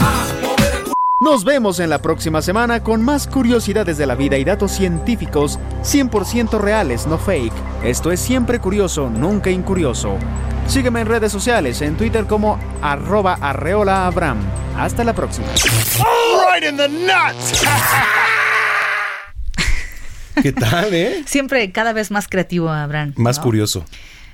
[1.22, 5.58] Nos vemos en la próxima semana con más curiosidades de la vida y datos científicos
[5.82, 7.52] 100% reales, no fake.
[7.84, 10.16] Esto es siempre curioso, nunca incurioso.
[10.66, 14.38] Sígueme en redes sociales, en Twitter como arroba arreola abram.
[14.78, 15.48] Hasta la próxima.
[16.54, 17.64] Right in the nuts.
[20.42, 21.22] ¿Qué tal, eh?
[21.26, 23.12] Siempre cada vez más creativo, Abraham.
[23.16, 23.44] Más ¿no?
[23.44, 23.84] curioso.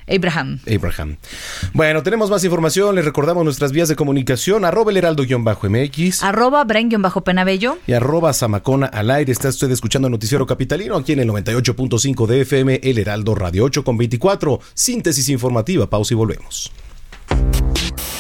[0.09, 0.61] Abraham.
[0.73, 1.17] Abraham.
[1.73, 2.95] Bueno, tenemos más información.
[2.95, 4.65] Les recordamos nuestras vías de comunicación.
[4.65, 6.65] Arroba el heraldo-mx Arroba
[6.99, 7.79] bajo penabello.
[7.87, 9.33] y arroba zamacona al aire.
[9.33, 13.83] Está usted escuchando Noticiero Capitalino aquí en el 98.5 de FM, El Heraldo Radio 8
[13.83, 14.61] con 24.
[14.75, 15.91] Síntesis informativa.
[15.91, 16.71] Pausa y volvemos.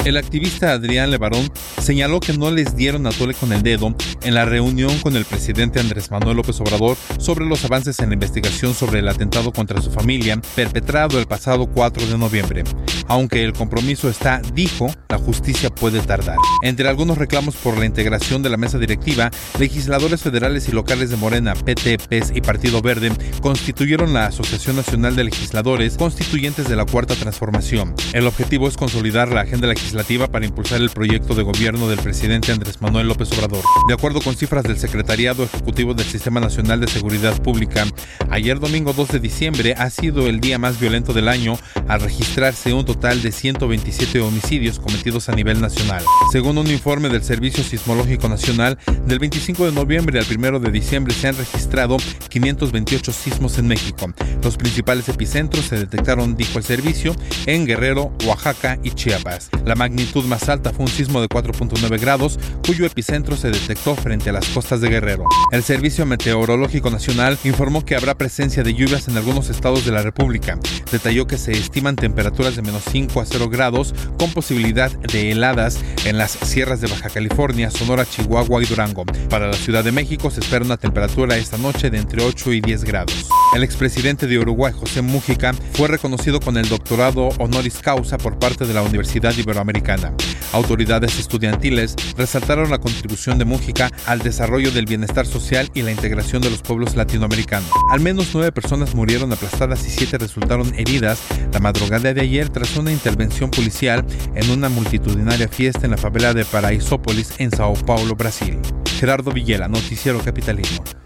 [0.07, 1.51] El activista Adrián Levarón
[1.83, 3.92] señaló que no les dieron a tole con el dedo
[4.23, 8.14] en la reunión con el presidente Andrés Manuel López Obrador sobre los avances en la
[8.14, 12.62] investigación sobre el atentado contra su familia perpetrado el pasado 4 de noviembre.
[13.09, 16.37] Aunque el compromiso está, dijo, la justicia puede tardar.
[16.62, 21.16] Entre algunos reclamos por la integración de la mesa directiva, legisladores federales y locales de
[21.16, 26.85] Morena, PT, PES y Partido Verde constituyeron la Asociación Nacional de Legisladores Constituyentes de la
[26.85, 27.95] Cuarta Transformación.
[28.12, 29.95] El objetivo es consolidar la agenda legislativa
[30.30, 33.64] para impulsar el proyecto de gobierno del presidente Andrés Manuel López Obrador.
[33.88, 37.87] De acuerdo con cifras del Secretariado Ejecutivo del Sistema Nacional de Seguridad Pública,
[38.28, 42.74] ayer domingo 2 de diciembre ha sido el día más violento del año al registrarse
[42.74, 46.04] un total de 127 homicidios cometidos a nivel nacional.
[46.30, 51.14] Según un informe del Servicio Sismológico Nacional, del 25 de noviembre al 1 de diciembre
[51.14, 51.96] se han registrado
[52.28, 54.12] 528 sismos en México.
[54.42, 59.48] Los principales epicentros se detectaron, dijo el servicio, en Guerrero, Oaxaca y Chiapas.
[59.64, 64.31] La magnitud más alta fue un sismo de 4.9 grados, cuyo epicentro se detectó frente
[64.31, 65.22] a las costas de Guerrero.
[65.53, 70.03] El Servicio Meteorológico Nacional informó que habrá presencia de lluvias en algunos estados de la
[70.03, 70.59] República.
[70.90, 75.79] Detalló que se estiman temperaturas de menos 5 a 0 grados, con posibilidad de heladas
[76.05, 79.05] en las sierras de Baja California, Sonora, Chihuahua y Durango.
[79.31, 82.61] Para la Ciudad de México se espera una temperatura esta noche de entre 8 y
[82.61, 83.29] 10 grados.
[83.57, 88.66] El expresidente de Uruguay, José Mújica, fue reconocido con el doctorado honoris causa por parte
[88.66, 90.12] de la Universidad Iberoamericana
[90.53, 96.42] Autoridades estudiantiles resaltaron la contribución de Mújica al desarrollo del bienestar social y la integración
[96.42, 97.71] de los pueblos latinoamericanos.
[97.90, 101.19] Al menos nueve personas murieron aplastadas y siete resultaron heridas
[101.51, 106.35] la madrugada de ayer tras una intervención policial en una multitudinaria fiesta en la favela
[106.35, 108.59] de Paraisópolis en Sao Paulo, Brasil.
[108.99, 111.06] Gerardo Villela, Noticiero Capitalino.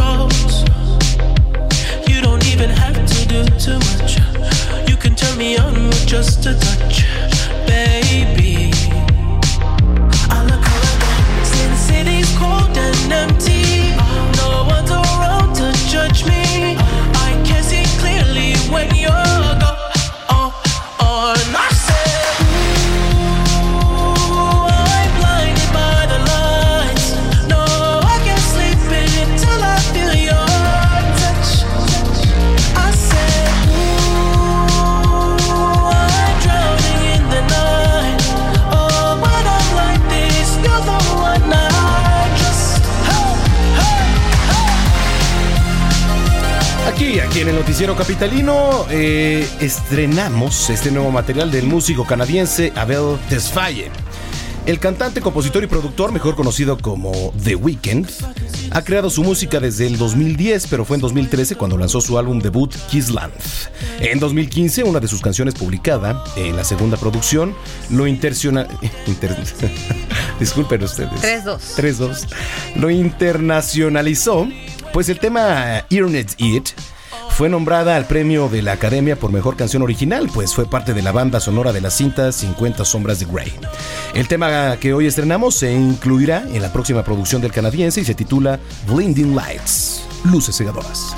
[0.00, 0.62] controls.
[2.08, 4.18] You don't even have to do too much.
[4.88, 7.69] You can turn me on with just a touch.
[48.90, 53.90] Eh, estrenamos este nuevo material del músico canadiense Abel Tesfaye.
[54.66, 58.08] El cantante, compositor y productor, mejor conocido como The Weeknd,
[58.70, 62.40] ha creado su música desde el 2010, pero fue en 2013 cuando lanzó su álbum
[62.40, 63.32] debut Kissland.
[64.00, 67.54] En 2015, una de sus canciones publicada en la segunda producción
[67.88, 68.66] lo interciona...
[70.40, 71.22] Disculpen ustedes.
[71.22, 71.58] 3-2.
[71.76, 72.26] 3-2.
[72.76, 74.48] Lo internacionalizó,
[74.92, 76.70] pues el tema Earnet It
[77.40, 81.00] fue nombrada al premio de la Academia por Mejor Canción Original, pues fue parte de
[81.00, 83.50] la banda sonora de la cinta 50 Sombras de Grey.
[84.12, 88.14] El tema que hoy estrenamos se incluirá en la próxima producción del canadiense y se
[88.14, 91.16] titula Blinding Lights, Luces Cegadoras.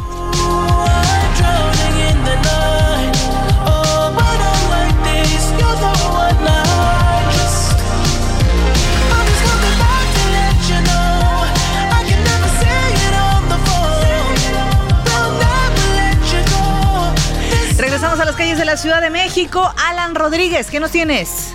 [18.73, 19.61] La Ciudad de México.
[19.77, 21.55] Alan Rodríguez, ¿qué nos tienes?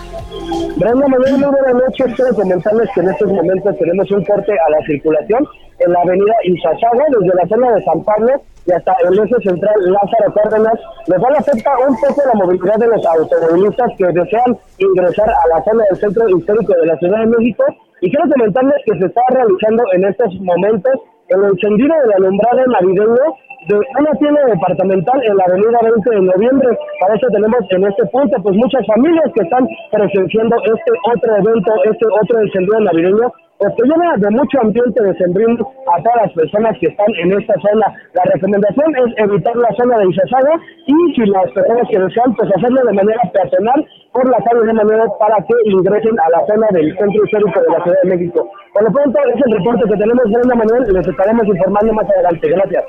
[0.78, 2.14] Brenda Manuel, muy buenas noches.
[2.14, 5.42] Quiero comentarles que en estos momentos tenemos un corte a la circulación
[5.80, 8.34] en la avenida Izazaga, desde la zona de San Pablo
[8.68, 12.86] y hasta el eje central Lázaro Cárdenas, lo cual afecta un poco la movilidad de
[12.86, 17.34] los automovilistas que desean ingresar a la zona del centro histórico de la Ciudad de
[17.34, 17.66] México
[18.02, 20.94] Y quiero comentarles que se está realizando en estos momentos
[21.30, 23.26] el encendido del alumbrado navideño
[23.68, 26.70] de una tienda departamental en la avenida 20 de noviembre.
[27.02, 31.72] Para eso tenemos en este punto pues muchas familias que están presenciando este otro evento,
[31.84, 36.78] este otro encendido navideño pues llena de mucho ambiente de sembrino a todas las personas
[36.80, 37.90] que están en esta zona.
[38.14, 40.54] La recomendación es evitar la zona de Izazaga
[40.86, 44.74] y si las personas que desean, pues hacerlo de manera peatonal por la calle de
[44.74, 48.48] manera para que ingresen a la zona del centro histórico de la Ciudad de México.
[48.74, 52.50] Por lo pronto, es el reporte que tenemos, Brenda Manuel, les estaremos informando más adelante.
[52.50, 52.86] Gracias.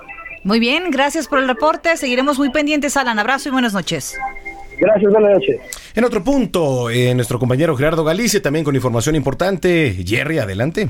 [0.49, 1.95] Muy bien, gracias por el reporte.
[1.99, 3.19] Seguiremos muy pendientes, Alan.
[3.19, 4.19] Abrazo y buenas noches.
[4.81, 5.93] Gracias, buenas noches.
[5.95, 9.93] En otro punto, eh, nuestro compañero Gerardo Galicia, también con información importante.
[10.07, 10.89] Jerry, adelante.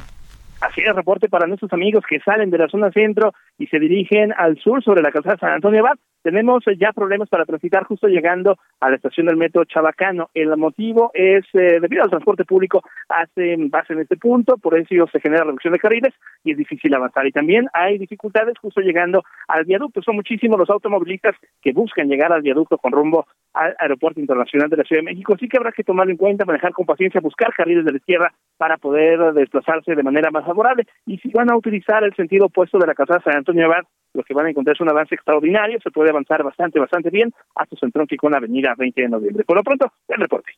[0.60, 4.32] Así es, reporte para nuestros amigos que salen de la zona centro y se dirigen
[4.38, 5.98] al sur sobre la calzada San Antonio Abad.
[6.28, 10.28] Tenemos eh, ya problemas para transitar justo llegando a la estación del metro Chabacano.
[10.34, 15.06] El motivo es eh, debido al transporte público hacen base en este punto, por eso
[15.10, 16.12] se genera reducción de carriles
[16.44, 17.26] y es difícil avanzar.
[17.26, 20.02] Y también hay dificultades justo llegando al viaducto.
[20.02, 24.76] Son muchísimos los automovilistas que buscan llegar al viaducto con rumbo al Aeropuerto Internacional de
[24.76, 25.32] la Ciudad de México.
[25.32, 28.34] Así que habrá que tomarlo en cuenta, manejar con paciencia, buscar carriles de la izquierda
[28.58, 30.84] para poder desplazarse de manera más favorable.
[31.06, 34.22] Y si van a utilizar el sentido opuesto de la calzada San Antonio Abad, lo
[34.22, 37.76] que van a encontrar es un avance extraordinario, se puede avanzar bastante, bastante bien hasta
[37.76, 39.44] su entronque con la avenida 20 de noviembre.
[39.44, 40.52] Por lo pronto, el reporte.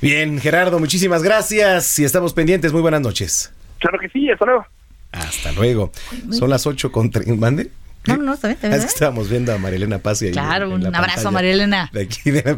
[0.00, 2.72] Bien, Gerardo, muchísimas gracias y estamos pendientes.
[2.72, 3.52] Muy buenas noches.
[3.78, 4.66] Claro que sí, hasta luego.
[5.12, 5.90] Hasta luego.
[6.30, 7.10] Son las 8 con...
[7.38, 7.70] ¿Mande?
[8.06, 8.78] No, no, está bien, está bien.
[8.78, 11.90] Es que estábamos viendo a Marilena Paz y ahí Claro, en un abrazo, pantalla Marilena.
[11.92, 12.56] De aquí, de-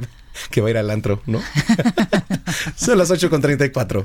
[0.50, 1.40] que va a ir al antro, ¿no?
[2.76, 4.04] Son las 8 con 34.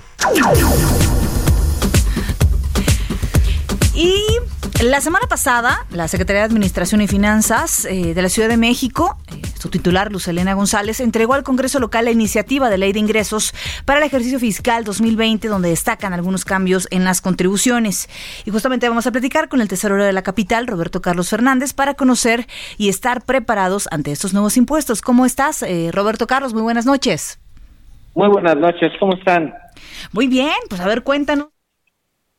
[4.84, 9.18] La semana pasada, la Secretaría de Administración y Finanzas eh, de la Ciudad de México,
[9.32, 13.00] eh, su titular, Luz Elena González, entregó al Congreso local la iniciativa de ley de
[13.00, 13.54] ingresos
[13.86, 18.10] para el ejercicio fiscal 2020, donde destacan algunos cambios en las contribuciones.
[18.46, 21.94] Y justamente vamos a platicar con el tesorero de la capital, Roberto Carlos Fernández, para
[21.94, 22.46] conocer
[22.78, 25.02] y estar preparados ante estos nuevos impuestos.
[25.02, 26.54] ¿Cómo estás, eh, Roberto Carlos?
[26.54, 27.40] Muy buenas noches.
[28.14, 29.54] Muy buenas noches, ¿cómo están?
[30.12, 31.55] Muy bien, pues a ver, cuéntanos.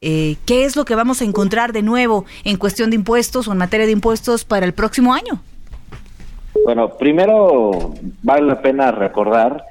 [0.09, 3.53] Eh, ¿Qué es lo que vamos a encontrar de nuevo en cuestión de impuestos o
[3.53, 5.43] en materia de impuestos para el próximo año?
[6.65, 7.93] Bueno, primero
[8.23, 9.65] vale la pena recordar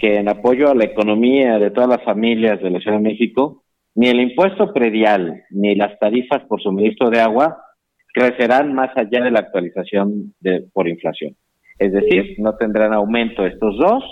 [0.00, 3.62] que en apoyo a la economía de todas las familias de la Ciudad de México,
[3.94, 7.56] ni el impuesto predial ni las tarifas por suministro de agua
[8.12, 11.36] crecerán más allá de la actualización de, por inflación.
[11.78, 14.02] Es decir, no tendrán aumento estos dos.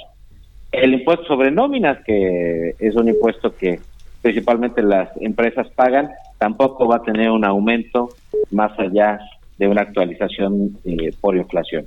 [0.70, 3.80] El impuesto sobre nóminas, que es un impuesto que
[4.24, 6.08] principalmente las empresas pagan,
[6.38, 8.08] tampoco va a tener un aumento
[8.50, 9.20] más allá
[9.58, 11.84] de una actualización eh, por inflación.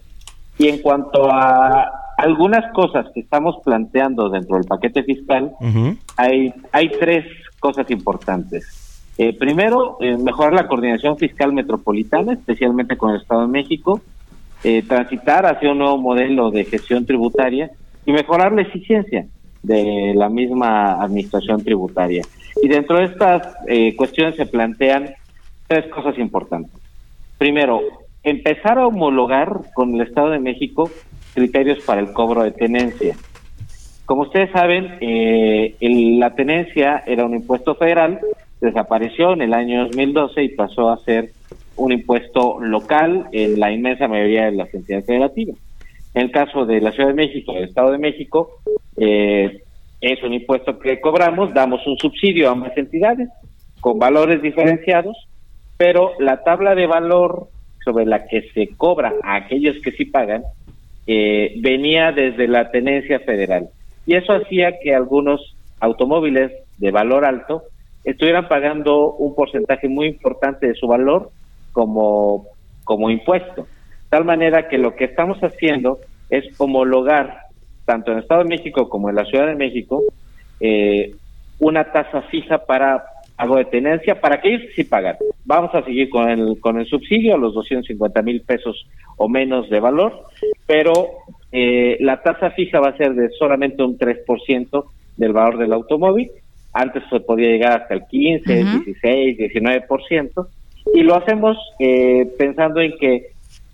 [0.60, 5.52] Y en cuanto a algunas cosas que estamos planteando dentro del paquete fiscal,
[6.16, 7.26] hay, hay tres
[7.60, 9.10] cosas importantes.
[9.18, 14.00] Eh, primero, eh, mejorar la coordinación fiscal metropolitana, especialmente con el Estado de México,
[14.64, 17.72] eh, transitar hacia un nuevo modelo de gestión tributaria
[18.06, 19.26] y mejorar la eficiencia
[19.68, 22.24] de la misma administración tributaria.
[22.62, 25.14] Y dentro de estas eh, cuestiones se plantean
[25.68, 26.72] tres cosas importantes.
[27.38, 27.82] Primero,
[28.24, 30.90] empezar a homologar con el Estado de México
[31.34, 33.16] criterios para el cobro de tenencia.
[34.06, 35.76] Como ustedes saben, eh,
[36.18, 38.20] la tenencia era un impuesto federal,
[38.62, 41.32] desapareció en el año 2012 y pasó a ser
[41.76, 45.58] un impuesto local en la inmensa mayoría de las entidades federativas.
[46.18, 48.50] En el caso de la Ciudad de México, del Estado de México,
[48.98, 49.62] eh,
[50.02, 53.30] es un impuesto que cobramos, damos un subsidio a ambas entidades
[53.82, 55.16] con valores diferenciados,
[55.78, 57.50] pero la tabla de valor
[57.86, 60.42] sobre la que se cobra a aquellos que sí pagan
[61.06, 63.70] eh, venía desde la tenencia federal.
[64.08, 67.62] Y eso hacía que algunos automóviles de valor alto
[68.04, 71.30] estuvieran pagando un porcentaje muy importante de su valor
[71.74, 72.48] como,
[72.86, 73.68] como impuesto.
[74.10, 76.00] Tal manera que lo que estamos haciendo
[76.30, 77.42] es homologar,
[77.86, 80.04] tanto en el Estado de México como en la Ciudad de México,
[80.60, 81.16] eh,
[81.60, 83.04] una tasa fija para
[83.36, 85.16] pago de tenencia para que sí pagan.
[85.46, 89.80] Vamos a seguir con el, con el subsidio, los 250 mil pesos o menos de
[89.80, 90.26] valor,
[90.66, 90.92] pero
[91.52, 94.86] eh, la tasa fija va a ser de solamente un 3%
[95.18, 96.32] del valor del automóvil.
[96.74, 98.84] Antes se podía llegar hasta el 15, Ujú.
[98.86, 100.48] 16, 19%,
[100.94, 103.28] y lo hacemos eh, pensando en que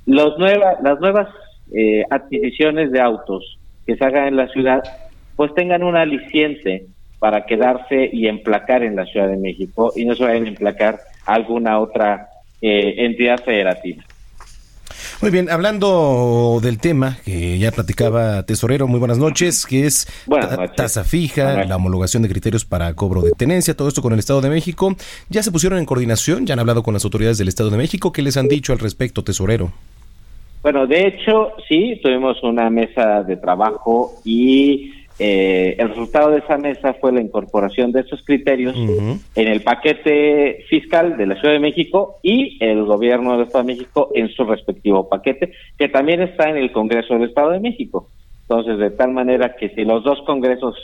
[0.05, 1.29] los nueva, las nuevas
[1.73, 4.83] eh, adquisiciones de autos que se hagan en la ciudad,
[5.35, 6.85] pues tengan un aliciente
[7.19, 10.99] para quedarse y emplacar en la Ciudad de México y no se vayan a emplacar
[11.25, 12.27] a alguna otra
[12.61, 14.03] eh, entidad federativa.
[15.21, 20.05] Muy bien, hablando del tema que ya platicaba Tesorero, muy buenas noches, que es
[20.75, 24.41] tasa fija, la homologación de criterios para cobro de tenencia, todo esto con el Estado
[24.41, 24.93] de México.
[25.29, 26.45] ¿Ya se pusieron en coordinación?
[26.45, 28.11] ¿Ya han hablado con las autoridades del Estado de México?
[28.11, 29.71] ¿Qué les han dicho al respecto, Tesorero?
[30.63, 36.57] Bueno, de hecho, sí, tuvimos una mesa de trabajo y eh, el resultado de esa
[36.57, 41.59] mesa fue la incorporación de esos criterios en el paquete fiscal de la Ciudad de
[41.59, 46.49] México y el gobierno del Estado de México en su respectivo paquete, que también está
[46.49, 48.07] en el Congreso del Estado de México.
[48.43, 50.75] Entonces, de tal manera que si los dos congresos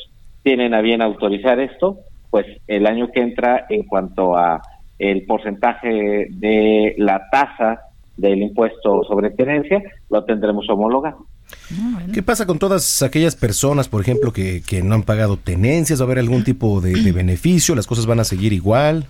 [0.44, 2.00] tienen a bien autorizar esto,
[2.30, 4.62] pues el año que entra, en cuanto a
[5.00, 7.80] el porcentaje de la tasa
[8.20, 11.26] del impuesto sobre tenencia, lo tendremos homologado.
[11.74, 16.00] Ah, ¿Qué pasa con todas aquellas personas, por ejemplo, que, que no han pagado tenencias?
[16.00, 17.76] ¿Va a haber algún tipo de, beneficio?
[17.76, 19.06] ¿Las cosas van a seguir igual?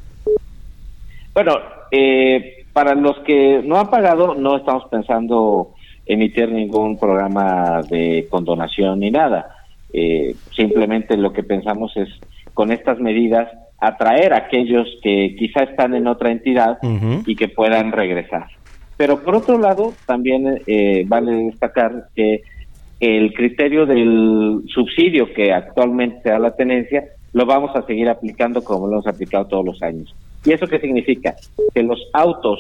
[1.34, 1.58] Bueno,
[1.92, 5.74] eh, para los que no han pagado, no estamos pensando
[6.06, 9.56] emitir ningún programa de condonación ni nada.
[9.94, 12.10] Eh, simplemente lo que pensamos es,
[12.54, 13.48] con estas medidas,
[13.80, 16.80] atraer a aquellos que quizá están en otra entidad
[17.26, 18.48] y que puedan regresar.
[19.00, 22.42] Pero por otro lado, también eh, vale destacar que
[23.00, 28.62] el criterio del subsidio que actualmente se da la tenencia lo vamos a seguir aplicando
[28.62, 30.14] como lo hemos aplicado todos los años.
[30.44, 31.34] ¿Y eso qué significa?
[31.74, 32.60] Que los autos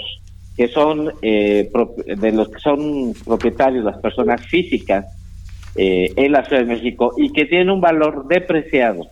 [0.55, 1.69] que son eh,
[2.05, 5.07] de los que son propietarios las personas físicas
[5.75, 9.07] eh, en la Ciudad de México y que tienen un valor depreciado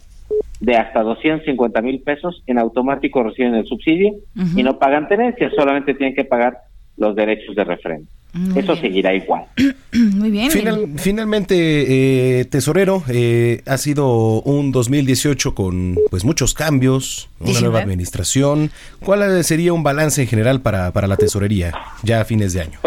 [0.62, 4.14] de hasta 250 mil pesos, en automático reciben el subsidio
[4.56, 6.60] y no pagan tenencia, solamente tienen que pagar
[6.98, 8.08] los derechos de refrendo.
[8.56, 9.46] Eso seguirá igual.
[9.94, 10.52] Muy bien.
[10.98, 18.70] finalmente, eh, Tesorero, eh, ha sido un 2018 con pues muchos cambios, una nueva administración.
[19.04, 21.74] ¿Cuál sería un balance en general para, para la tesorería
[22.04, 22.80] ya a fines de año?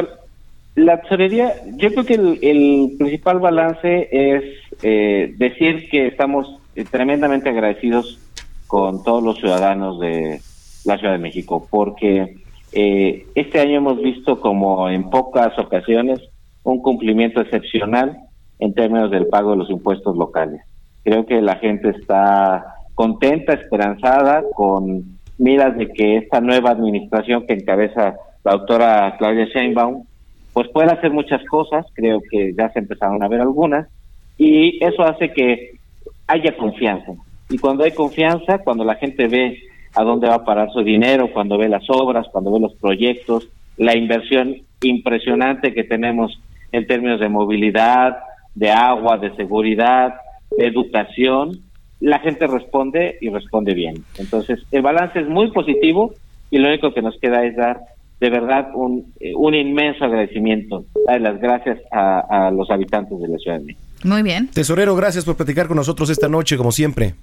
[0.76, 4.44] La tesorería, yo creo que el, principal balance es
[4.82, 6.58] eh, decir que estamos
[6.90, 8.18] tremendamente agradecidos
[8.66, 10.40] con todos los ciudadanos de
[10.84, 12.36] la Ciudad de México, porque
[12.72, 16.20] eh, este año hemos visto como en pocas ocasiones
[16.62, 18.18] un cumplimiento excepcional
[18.58, 20.60] en términos del pago de los impuestos locales.
[21.02, 27.54] Creo que la gente está contenta, esperanzada, con miras de que esta nueva administración que
[27.54, 28.14] encabeza
[28.44, 30.04] la doctora Claudia Sheinbaum,
[30.52, 33.88] pues puede hacer muchas cosas, creo que ya se empezaron a ver algunas,
[34.36, 35.78] y eso hace que
[36.26, 37.12] haya confianza.
[37.48, 39.58] Y cuando hay confianza, cuando la gente ve
[39.94, 43.48] a dónde va a parar su dinero cuando ve las obras, cuando ve los proyectos,
[43.76, 46.40] la inversión impresionante que tenemos
[46.72, 48.18] en términos de movilidad,
[48.54, 50.14] de agua, de seguridad,
[50.56, 51.60] de educación,
[52.00, 54.04] la gente responde y responde bien.
[54.18, 56.14] Entonces, el balance es muy positivo
[56.50, 57.80] y lo único que nos queda es dar
[58.20, 63.28] de verdad un, eh, un inmenso agradecimiento, dar las gracias a, a los habitantes de
[63.28, 63.86] la Ciudad de México.
[64.04, 64.48] Muy bien.
[64.48, 67.14] Tesorero, gracias por platicar con nosotros esta noche, como siempre.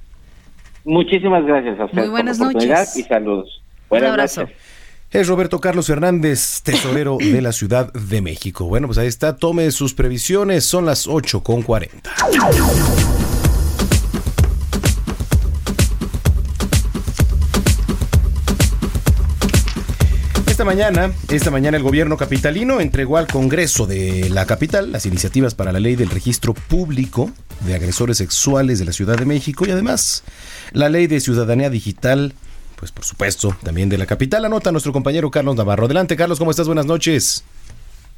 [0.88, 2.05] Muchísimas gracias a ustedes.
[2.05, 2.95] Muy buenas noches.
[2.95, 3.61] Y saludos.
[3.89, 4.47] Buenas Un abrazo.
[5.11, 8.65] Es Roberto Carlos Fernández, tesorero de la Ciudad de México.
[8.67, 11.43] Bueno, pues ahí está, tome sus previsiones, son las 8
[20.68, 25.72] mañana, esta mañana el gobierno capitalino entregó al Congreso de la capital las iniciativas para
[25.72, 27.32] la ley del registro público
[27.65, 30.26] de agresores sexuales de la Ciudad de México y además
[30.74, 32.34] la ley de ciudadanía digital,
[32.76, 34.43] pues por supuesto, también de la capital.
[34.43, 35.86] Anota nuestro compañero Carlos Navarro.
[35.86, 36.68] Adelante, Carlos, ¿cómo estás?
[36.68, 37.45] Buenas noches.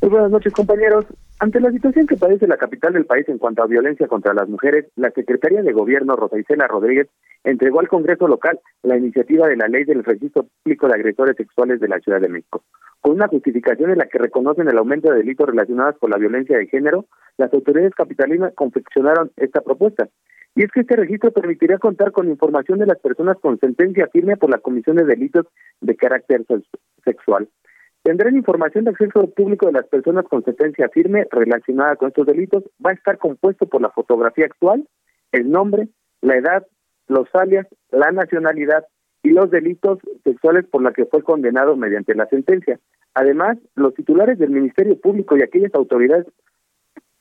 [0.02, 1.06] Muy buenas noches, compañeros.
[1.40, 4.48] Ante la situación que padece la capital del país en cuanto a violencia contra las
[4.48, 7.10] mujeres, la Secretaría de Gobierno, Rosa Isela Rodríguez,
[7.44, 11.82] entregó al Congreso local la iniciativa de la Ley del Registro Público de Agresores Sexuales
[11.82, 12.64] de la Ciudad de México.
[13.02, 16.58] Con una justificación en la que reconocen el aumento de delitos relacionados con la violencia
[16.58, 17.06] de género,
[17.38, 20.08] las autoridades capitalinas confeccionaron esta propuesta.
[20.56, 24.38] Y es que este registro permitiría contar con información de las personas con sentencia firme
[24.38, 25.46] por la comisión de delitos
[25.82, 26.46] de carácter
[27.04, 27.50] sexual.
[28.10, 32.64] Tendrán información de acceso público de las personas con sentencia firme relacionada con estos delitos.
[32.84, 34.88] Va a estar compuesto por la fotografía actual,
[35.32, 35.90] el nombre,
[36.22, 36.66] la edad,
[37.08, 38.84] los alias, la nacionalidad
[39.22, 42.80] y los delitos sexuales por la que fue condenado mediante la sentencia.
[43.14, 46.26] Además, los titulares del Ministerio Público y aquellas autoridades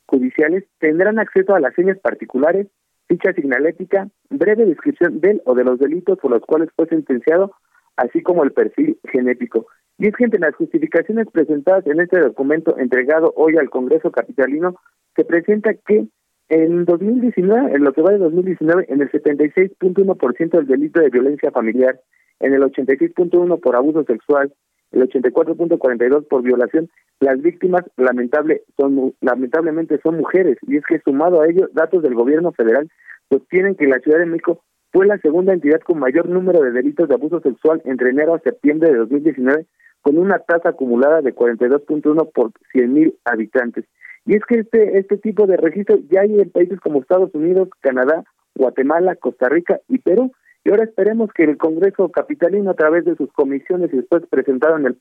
[0.07, 2.65] judiciales tendrán acceso a las señas particulares,
[3.07, 7.51] ficha signalética, breve descripción del o de los delitos por los cuales fue sentenciado,
[7.95, 9.67] así como el perfil genético.
[9.99, 14.75] Y es que entre las justificaciones presentadas en este documento entregado hoy al Congreso Capitalino,
[15.15, 16.07] se presenta que
[16.47, 21.51] en 2019, en lo que va de 2019, en el 76.1% del delito de violencia
[21.51, 21.99] familiar,
[22.39, 24.53] en el 86.1% por abuso sexual
[24.91, 26.89] el 84.42 por violación.
[27.19, 32.15] Las víctimas lamentable son lamentablemente son mujeres y es que sumado a ello datos del
[32.15, 32.89] gobierno federal
[33.29, 37.07] sostienen que la Ciudad de México fue la segunda entidad con mayor número de delitos
[37.07, 39.67] de abuso sexual entre enero a septiembre de 2019
[40.01, 43.85] con una tasa acumulada de 42.1 por 100.000 habitantes.
[44.25, 47.69] Y es que este este tipo de registro ya hay en países como Estados Unidos,
[47.81, 48.23] Canadá,
[48.55, 50.31] Guatemala, Costa Rica y Perú.
[50.63, 54.77] Y ahora esperemos que el Congreso capitalino, a través de sus comisiones y después presentado
[54.77, 54.97] en el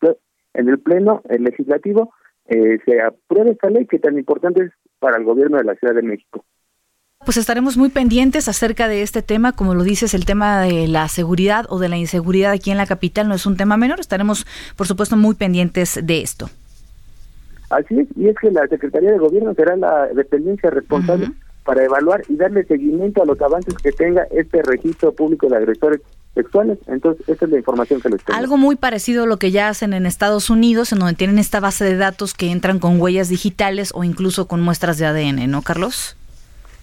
[0.55, 2.13] en el pleno el legislativo,
[2.47, 5.95] eh, se apruebe esta ley que tan importante es para el gobierno de la Ciudad
[5.95, 6.45] de México.
[7.25, 11.09] Pues estaremos muy pendientes acerca de este tema, como lo dices, el tema de la
[11.09, 14.47] seguridad o de la inseguridad aquí en la capital no es un tema menor, estaremos
[14.77, 16.49] por supuesto muy pendientes de esto.
[17.69, 21.31] Así es, y es que la Secretaría de Gobierno será la dependencia responsable
[21.65, 26.01] para evaluar y darle seguimiento a los avances que tenga este registro público de agresores
[26.35, 26.79] sexuales.
[26.87, 28.39] Entonces, esa es la información que les tengo.
[28.39, 31.61] Algo muy parecido a lo que ya hacen en Estados Unidos, en donde tienen esta
[31.61, 35.61] base de datos que entran con huellas digitales o incluso con muestras de ADN, ¿no,
[35.61, 36.17] Carlos?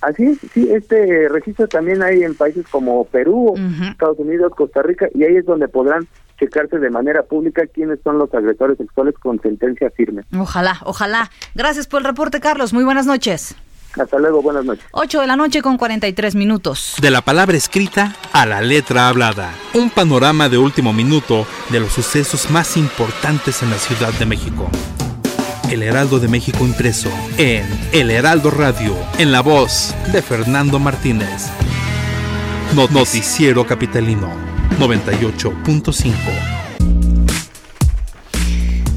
[0.06, 3.56] Así es, sí, este registro también hay en países como Perú,
[3.89, 6.08] Estados Unidos, Costa Rica, y ahí es donde podrán
[6.39, 10.22] checarse de manera pública quiénes son los agresores sexuales con sentencia firme.
[10.38, 11.32] Ojalá, ojalá.
[11.56, 12.72] Gracias por el reporte, Carlos.
[12.72, 13.56] Muy buenas noches.
[13.99, 14.86] Hasta luego, buenas noches.
[14.91, 16.95] 8 de la noche con 43 minutos.
[17.01, 19.56] De la palabra escrita a la letra hablada.
[19.74, 24.70] Un panorama de último minuto de los sucesos más importantes en la Ciudad de México.
[25.70, 31.47] El Heraldo de México impreso en El Heraldo Radio, en la voz de Fernando Martínez.
[32.76, 34.32] Noticiero Capitalino
[34.80, 36.13] 98.5.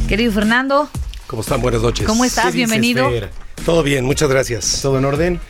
[0.09, 0.91] Querido Fernando.
[1.27, 1.63] ¿Cómo están?
[1.63, 2.07] Buenas noches.
[2.07, 2.53] ¿Cómo estás?
[2.53, 3.11] Bienvenido.
[3.65, 4.81] Todo bien, muchas gracias.
[4.83, 5.41] ¿Todo en orden?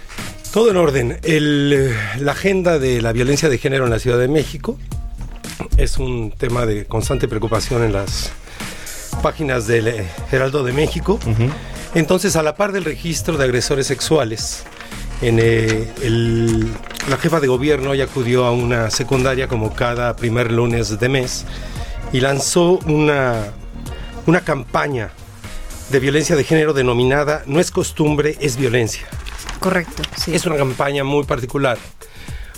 [0.53, 1.19] Todo en orden.
[1.25, 4.79] El, la agenda de la violencia de género en la Ciudad de México
[5.77, 8.31] es un tema de constante preocupación en las
[9.21, 11.19] páginas del Heraldo de México.
[11.95, 14.65] Entonces, a la par del registro de agresores sexuales,
[15.21, 16.73] en eh, el,
[17.09, 21.45] la jefa de gobierno ya acudió a una secundaria como cada primer lunes de mes
[22.13, 23.47] y lanzó una,
[24.27, 25.11] una campaña
[25.91, 29.07] de violencia de género denominada No es costumbre, es violencia.
[29.59, 30.03] Correcto.
[30.17, 30.35] Sí.
[30.35, 31.79] Es una campaña muy particular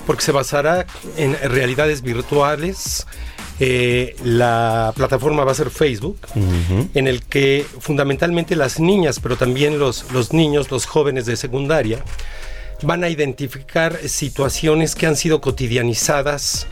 [0.06, 0.86] porque se basará
[1.16, 3.06] en realidades virtuales,
[3.61, 6.18] eh, la plataforma va a ser Facebook,
[6.94, 12.02] en el que fundamentalmente las niñas, pero también los, los niños, los jóvenes de secundaria,
[12.82, 16.66] van a identificar situaciones que han sido cotidianizadas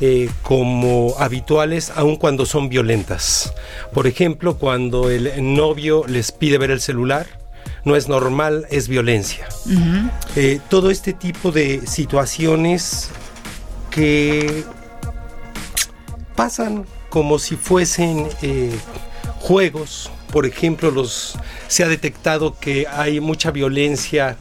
[0.00, 3.52] eh, como habituales aun cuando son violentas.
[3.92, 7.26] Por ejemplo, cuando el novio les pide ver el celular,
[7.84, 9.46] no es normal, es violencia.
[10.36, 13.10] Eh, todo este tipo de situaciones
[13.90, 14.64] que
[16.40, 18.74] pasan como si fuesen eh,
[19.40, 20.10] juegos.
[20.32, 21.34] Por ejemplo, los
[21.68, 24.36] se ha detectado que hay mucha violencia,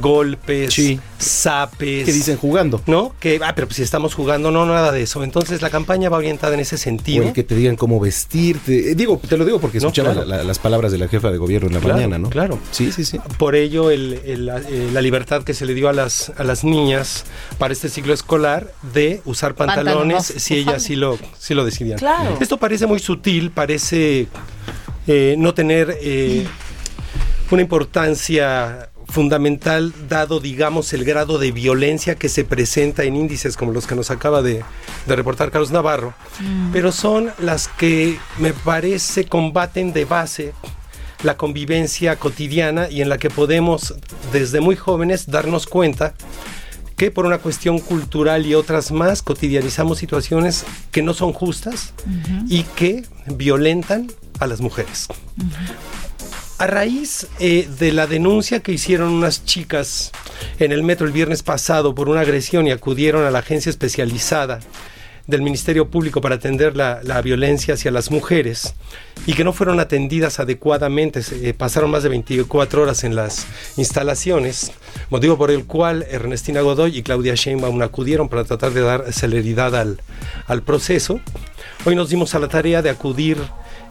[0.00, 0.74] golpes,
[1.20, 2.04] zapes.
[2.04, 2.80] Que dicen jugando.
[2.86, 3.14] ¿No?
[3.20, 5.22] Que, ah, pero pues si estamos jugando, no, nada de eso.
[5.22, 7.28] Entonces la campaña va orientada en ese sentido.
[7.28, 8.92] O que te digan cómo vestirte.
[8.92, 11.74] Eh, digo, te lo digo porque escuchaba las palabras de la jefa de gobierno en
[11.74, 12.30] la mañana, ¿no?
[12.30, 12.58] Claro.
[12.70, 13.18] Sí, sí, sí.
[13.38, 17.24] Por ello, la, libertad que se le dio a las, a las niñas
[17.58, 21.98] para este ciclo escolar de usar pantalones, si ellas sí lo, sí lo decidían.
[21.98, 22.38] Claro.
[22.40, 24.28] Esto parece muy sutil, parece
[25.06, 26.46] eh, no tener eh,
[27.50, 33.72] una importancia fundamental dado, digamos, el grado de violencia que se presenta en índices como
[33.72, 34.64] los que nos acaba de,
[35.06, 36.72] reportar Carlos Navarro, mm.
[36.72, 40.54] pero son las que me parece combaten de base
[41.22, 43.94] la convivencia cotidiana y en la que podemos
[44.32, 46.14] desde muy jóvenes darnos cuenta
[47.02, 51.94] que por una cuestión cultural y otras más cotidianizamos situaciones que no son justas
[52.48, 54.06] y que violentan
[54.38, 55.08] a las mujeres.
[56.58, 60.12] A raíz eh, de la denuncia que hicieron unas chicas
[60.60, 64.60] en el metro el viernes pasado por una agresión y acudieron a la agencia especializada
[65.26, 68.74] del Ministerio Público para atender la, violencia hacia las mujeres
[69.26, 73.46] y que no fueron atendidas adecuadamente, eh, pasaron más de 24 horas en las
[73.76, 74.72] instalaciones,
[75.10, 79.76] motivo por el cual Ernestina Godoy y Claudia Sheinbaum acudieron para tratar de dar celeridad
[79.76, 80.00] al,
[80.46, 81.20] al proceso.
[81.84, 83.38] Hoy nos dimos a la tarea de acudir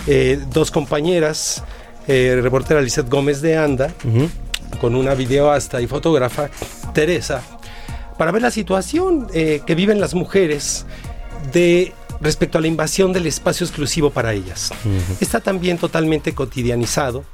[0.07, 1.63] eh, dos compañeras
[2.07, 3.93] eh, reportera Lizeth Gómez de Anda,
[4.79, 6.49] con una videoasta y fotógrafa,
[6.93, 7.43] Teresa,
[8.17, 10.85] para ver la situación eh, que viven las mujeres
[11.51, 14.71] de respecto a la invasión del espacio exclusivo para ellas.
[15.19, 17.25] Está también totalmente cotidianizado.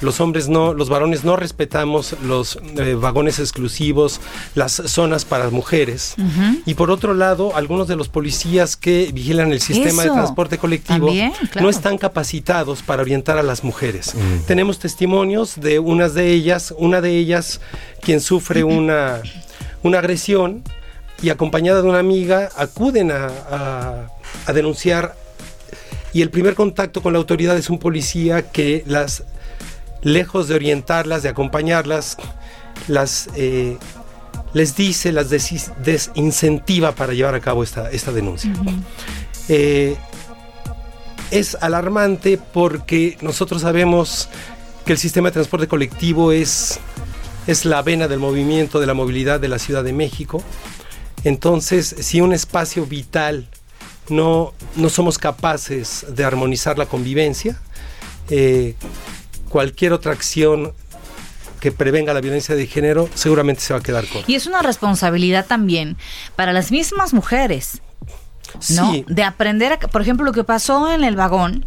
[0.00, 4.20] Los hombres no, los varones no respetamos los eh, vagones exclusivos,
[4.54, 6.14] las zonas para mujeres.
[6.64, 11.06] Y por otro lado, algunos de los policías que vigilan el sistema de transporte colectivo
[11.06, 11.62] también, claro.
[11.62, 14.14] no están capacitados para orientar a las mujeres.
[14.46, 17.60] Tenemos testimonios de unas de ellas, una de ellas
[18.00, 19.22] quien sufre una,
[19.82, 20.62] una agresión
[21.22, 24.06] y acompañada de una amiga acuden a, a-
[24.46, 25.14] a denunciar
[26.12, 29.24] y el primer contacto con la autoridad es un policía que las,
[30.02, 32.16] lejos de orientarlas, de acompañarlas,
[32.88, 33.76] las eh,
[34.52, 38.52] les dice, las desis- desincentiva para llevar a cabo esta, esta denuncia.
[39.48, 39.96] Eh,
[41.30, 44.28] es alarmante porque nosotros sabemos
[44.84, 46.78] que el sistema de transporte colectivo es,
[47.48, 50.42] es la vena del movimiento de la movilidad de la Ciudad de México.
[51.26, 53.48] Entonces, si un espacio vital
[54.08, 57.60] no, no somos capaces de armonizar la convivencia,
[58.30, 58.76] eh,
[59.48, 60.72] cualquier otra acción
[61.58, 64.30] que prevenga la violencia de género seguramente se va a quedar corta.
[64.30, 65.96] Y es una responsabilidad también
[66.36, 67.82] para las mismas mujeres,
[68.76, 68.92] ¿no?
[68.92, 69.04] Sí.
[69.08, 71.66] De aprender, a, por ejemplo, lo que pasó en el vagón.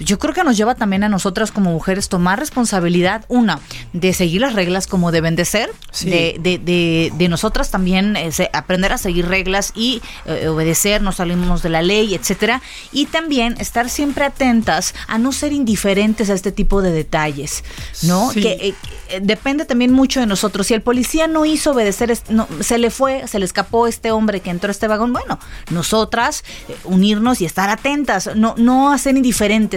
[0.00, 3.60] Yo creo que nos lleva también a nosotras como mujeres tomar responsabilidad, una,
[3.92, 6.08] de seguir las reglas como deben de ser, Sí.
[6.08, 11.12] de, de, de, de nosotras también eh, aprender a seguir reglas y eh, obedecer, no
[11.12, 12.62] salimos de la ley, etcétera,
[12.92, 17.62] y también estar siempre atentas a no ser indiferentes a este tipo de detalles,
[18.02, 18.30] ¿no?
[18.30, 18.40] Sí.
[18.42, 18.74] Que
[19.10, 20.66] eh, depende también mucho de nosotros.
[20.66, 24.40] Si el policía no hizo obedecer, no, se le fue, se le escapó este hombre
[24.40, 25.38] que entró a este vagón, bueno,
[25.70, 26.44] nosotras
[26.84, 29.16] unirnos y estar atentas, no, no a ser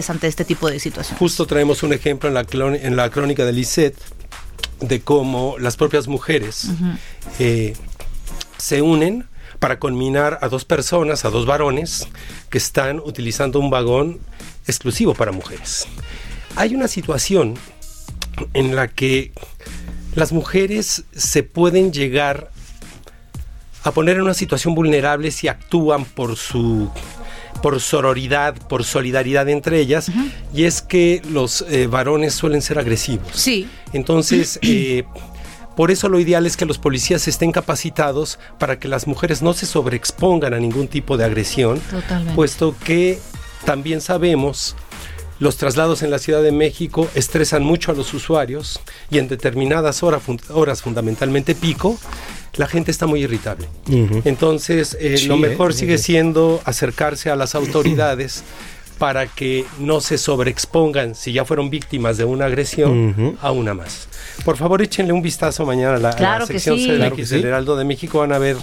[0.10, 1.20] ante este tipo de situaciones.
[1.20, 3.98] Justo traemos un ejemplo en la, en la crónica de Lisette
[4.80, 6.68] de cómo las propias mujeres
[7.40, 7.74] eh,
[8.58, 9.28] se unen
[9.60, 12.08] para conminar a dos personas, a dos varones,
[12.50, 14.20] que están utilizando un vagón
[14.68, 15.88] exclusivo para mujeres.
[16.56, 17.56] Hay una situación
[18.54, 19.32] en la que
[20.14, 22.52] las mujeres se pueden llegar
[23.84, 26.90] a poner en una situación vulnerable si actúan por su
[27.66, 30.12] por sororidad, por solidaridad entre ellas,
[30.54, 33.30] y es que los eh, varones suelen ser agresivos.
[33.34, 33.68] Sí.
[33.92, 35.04] Entonces, eh,
[35.76, 39.56] por eso lo ideal es que los policías estén capacitados para que las mujeres no
[39.56, 42.36] se sobreexpongan a ningún tipo de agresión, Totalmente.
[42.36, 43.18] puesto que
[43.66, 44.76] también sabemos
[45.40, 50.04] los traslados en la Ciudad de México estresan mucho a los usuarios y en determinadas
[50.04, 51.98] horas, horas fundamentalmente pico,
[52.56, 53.68] la gente está muy irritable.
[54.24, 55.98] Entonces, eh, Sí, lo mejor eh, sigue eh.
[55.98, 58.44] siendo acercarse a las autoridades
[58.98, 64.08] para que no se sobreexpongan, si ya fueron víctimas de una agresión, a una más.
[64.46, 66.88] Por favor, échenle un vistazo mañana a la, a la Claro sección sí.
[66.88, 67.48] CDMX Claro sí.
[67.48, 68.20] Heraldo de México.
[68.20, 68.56] Van a ver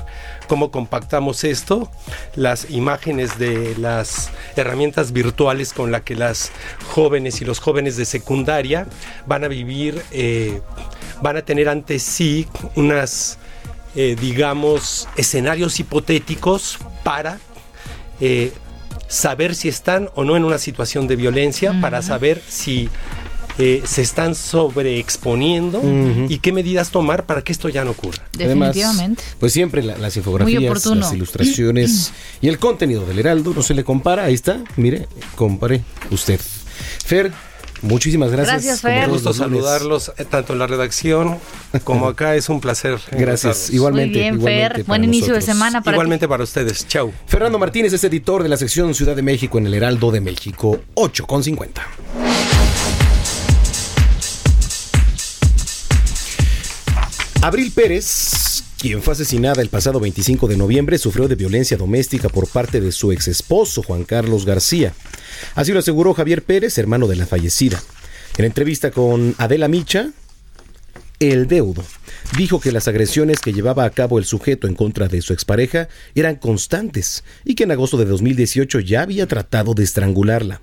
[0.49, 1.91] cómo compactamos esto,
[2.35, 6.51] las imágenes de las herramientas virtuales con las que las
[6.89, 8.87] jóvenes y los jóvenes de secundaria
[9.27, 10.61] van a vivir, eh,
[11.23, 13.39] van a tener ante sí unas,
[13.97, 17.39] eh, digamos, escenarios hipotéticos para
[18.21, 18.53] eh,
[19.09, 22.89] saber si están o no en una situación de violencia, para saber si
[23.59, 25.81] eh, se están sobreexponiendo
[26.29, 28.23] y qué medidas tomar para que esto ya no ocurra.
[28.37, 29.23] Definitivamente.
[29.39, 30.63] pues siempre la- las infografías,
[31.01, 34.25] las ilustraciones y el contenido del Heraldo no se le compara.
[34.25, 36.41] Ahí está, mire, compare usted.
[37.05, 37.31] Fer,
[37.83, 38.65] muchísimas gracias.
[38.65, 39.05] Gracias, Fer.
[39.07, 41.39] Un gusto saludarlos eh, tanto en la redacción
[41.85, 42.35] como acá.
[42.35, 42.99] Es un placer.
[43.13, 43.71] Gracias.
[43.71, 44.15] Igualmente.
[44.15, 44.85] Muy bien, igualmente Fer.
[44.85, 45.97] Buen inicio de semana para ti.
[45.97, 46.87] Igualmente para ustedes.
[46.89, 47.13] Chau.
[47.27, 50.81] Fernando Martínez es editor de la sección Ciudad de México en el Heraldo de México,
[50.95, 51.87] 8 con 50.
[57.43, 62.49] Abril Pérez, quien fue asesinada el pasado 25 de noviembre, sufrió de violencia doméstica por
[62.49, 64.93] parte de su ex esposo, Juan Carlos García.
[65.55, 67.81] Así lo aseguró Javier Pérez, hermano de la fallecida.
[68.37, 70.11] En entrevista con Adela Micha,
[71.21, 71.85] el deudo
[72.37, 75.87] dijo que las agresiones que llevaba a cabo el sujeto en contra de su expareja
[76.17, 80.61] eran constantes y que en agosto de 2018 ya había tratado de estrangularla.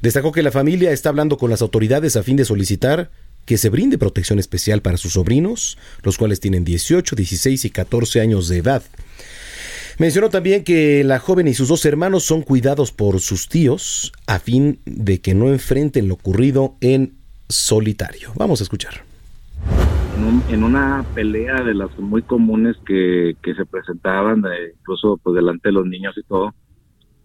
[0.00, 3.10] Destacó que la familia está hablando con las autoridades a fin de solicitar
[3.46, 8.20] que se brinde protección especial para sus sobrinos, los cuales tienen 18, 16 y 14
[8.20, 8.82] años de edad.
[9.98, 14.38] Mencionó también que la joven y sus dos hermanos son cuidados por sus tíos a
[14.38, 17.14] fin de que no enfrenten lo ocurrido en
[17.48, 18.32] solitario.
[18.34, 19.04] Vamos a escuchar.
[20.18, 24.42] en, un- en una pelea de las muy comunes que, se presentaban,
[24.78, 26.54] incluso pues delante de los niños y todo,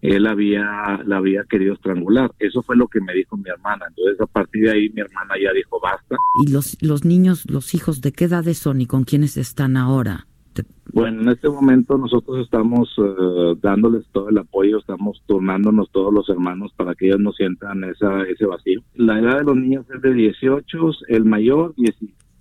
[0.02, 2.30] él había, la había querido estrangular.
[2.38, 3.86] Eso fue lo que me dijo mi hermana.
[3.88, 6.16] Entonces a partir de ahí mi hermana ya dijo basta.
[6.44, 10.26] ¿Y los, los niños, los hijos, de qué edades son y con quiénes están ahora?
[10.54, 16.12] ¿Te- Bueno, en este momento nosotros estamos eh, dándoles todo el apoyo, estamos turnándonos todos
[16.12, 18.82] los hermanos para que ellos no sientan esa, ese vacío.
[18.96, 20.78] La edad de los niños es de 18,
[21.08, 21.94] el mayor, 10,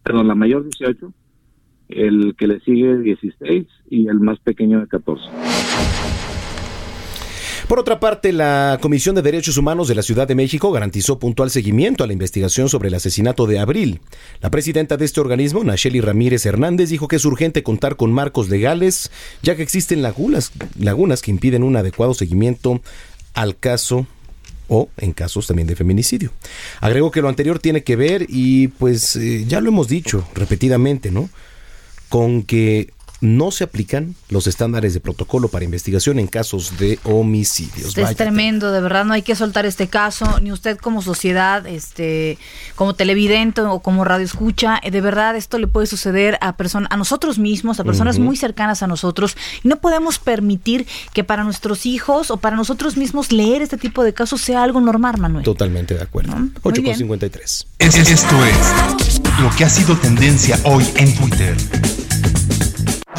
[0.04, 1.14] perdón, la mayor 18,
[1.90, 5.24] el que le sigue 16 y el más pequeño de 14.
[7.72, 11.50] Por otra parte, la Comisión de Derechos Humanos de la Ciudad de México garantizó puntual
[11.50, 14.02] seguimiento a la investigación sobre el asesinato de Abril.
[14.42, 18.50] La presidenta de este organismo, Nacheli Ramírez Hernández, dijo que es urgente contar con marcos
[18.50, 19.10] legales,
[19.42, 20.52] ya que existen lagunas,
[21.22, 22.82] que impiden un adecuado seguimiento
[23.36, 24.06] al caso
[24.68, 26.34] o en casos también de feminicidio.
[26.82, 31.10] Agregó que lo anterior tiene que ver, y pues eh, ya lo hemos dicho repetidamente,
[31.10, 31.30] ¿no?
[32.10, 32.90] Con que
[33.22, 37.90] no se aplican los estándares de protocolo para investigación en casos de homicidios.
[37.90, 41.66] Este es tremendo, de verdad no hay que soltar este caso, ni usted como sociedad,
[41.68, 42.40] este,
[42.76, 46.92] como televidente o como radio escucha, eh, de verdad esto le puede suceder a personas,
[46.92, 51.44] a nosotros mismos, a personas muy cercanas a nosotros, y no podemos permitir que para
[51.44, 55.44] nuestros hijos o para nosotros mismos leer este tipo de casos sea algo normal, Manuel.
[55.44, 56.34] Totalmente de acuerdo.
[56.64, 57.66] 8.53.
[57.80, 61.58] Esto es lo que ha sido tendencia hoy en Twitter.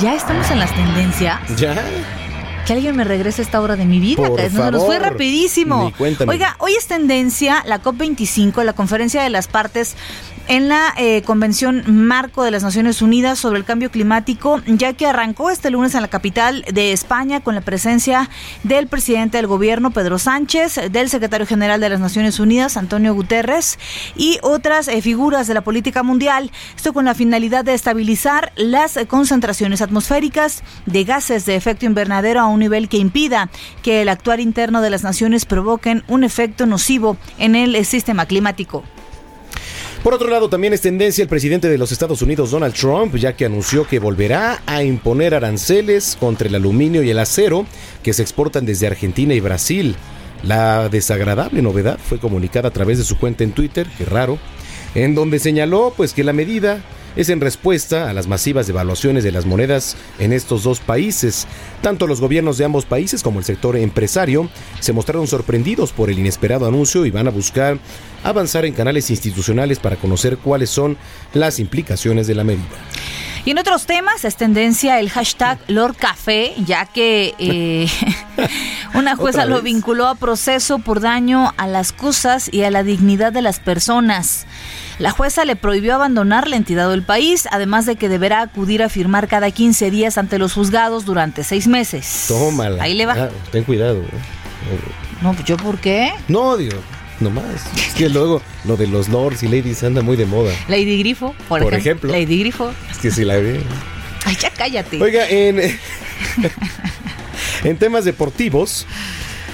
[0.03, 1.39] Ya estamos en las tendencias.
[1.57, 1.81] Ya.
[2.67, 4.17] Que alguien me regrese esta hora de mi vida.
[4.17, 5.93] Por nos, nos fue rapidísimo.
[6.27, 9.95] Oiga, hoy es tendencia la COP25, la conferencia de las partes
[10.49, 15.07] en la eh, Convención Marco de las Naciones Unidas sobre el Cambio Climático, ya que
[15.07, 18.29] arrancó este lunes en la capital de España con la presencia
[18.63, 23.79] del presidente del gobierno, Pedro Sánchez, del secretario general de las Naciones Unidas, Antonio Guterres,
[24.17, 26.51] y otras eh, figuras de la política mundial.
[26.77, 32.47] Esto con la finalidad de estabilizar las concentraciones atmosféricas de gases de efecto invernadero a
[32.47, 33.51] un nivel que impida
[33.83, 38.27] que el actuar interno de las naciones provoquen un efecto nocivo en el eh, sistema
[38.27, 38.85] climático.
[40.03, 43.37] Por otro lado, también es tendencia el presidente de los Estados Unidos, Donald Trump, ya
[43.37, 47.67] que anunció que volverá a imponer aranceles contra el aluminio y el acero
[48.03, 49.95] que se exportan desde Argentina y Brasil.
[50.43, 54.39] La desagradable novedad fue comunicada a través de su cuenta en Twitter, que raro,
[54.97, 56.81] en donde señaló pues que la medida
[57.17, 61.47] es en respuesta a las masivas devaluaciones de las monedas en estos dos países.
[61.81, 64.49] Tanto los gobiernos de ambos países como el sector empresario
[64.81, 67.79] se mostraron sorprendidos por el inesperado anuncio y van a buscar
[68.25, 70.97] avanzar en canales institucionales para conocer cuáles son
[71.35, 72.63] las implicaciones de la medida.
[73.45, 77.89] Y en otros temas es tendencia el hashtag Lord Café, ya que eh,
[78.95, 82.85] una jueza ¿Otra lo vinculó a proceso por daño a las cosas y a la
[82.85, 84.47] dignidad de las personas.
[84.99, 88.89] La jueza le prohibió abandonar la entidad del país, además de que deberá acudir a
[88.89, 92.25] firmar cada 15 días ante los juzgados durante seis meses.
[92.29, 92.83] Tómala.
[92.83, 93.15] Ahí le va.
[93.15, 94.01] Ah, ten cuidado.
[94.01, 94.07] ¿eh?
[95.23, 96.13] No, pues, ¿yo por qué?
[96.29, 96.77] No, digo,
[97.21, 97.45] nomás.
[97.77, 100.53] Es que luego lo de los lords y ladies anda muy de moda.
[100.69, 102.11] Lady Grifo, por, Por ejemplo.
[102.11, 102.13] ejemplo.
[102.13, 102.73] Lady Grifo.
[102.91, 103.61] Es que si la ve.
[104.25, 105.03] Ay, ya cállate.
[105.03, 105.61] Oiga, en,
[107.65, 108.87] en temas deportivos,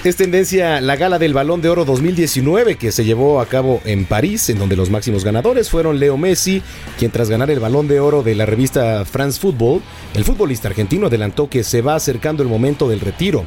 [0.08, 4.06] es tendencia la gala del Balón de Oro 2019 que se llevó a cabo en
[4.06, 6.62] París, en donde los máximos ganadores fueron Leo Messi,
[6.98, 9.82] quien tras ganar el Balón de Oro de la revista France Football,
[10.14, 13.44] el futbolista argentino adelantó que se va acercando el momento del retiro.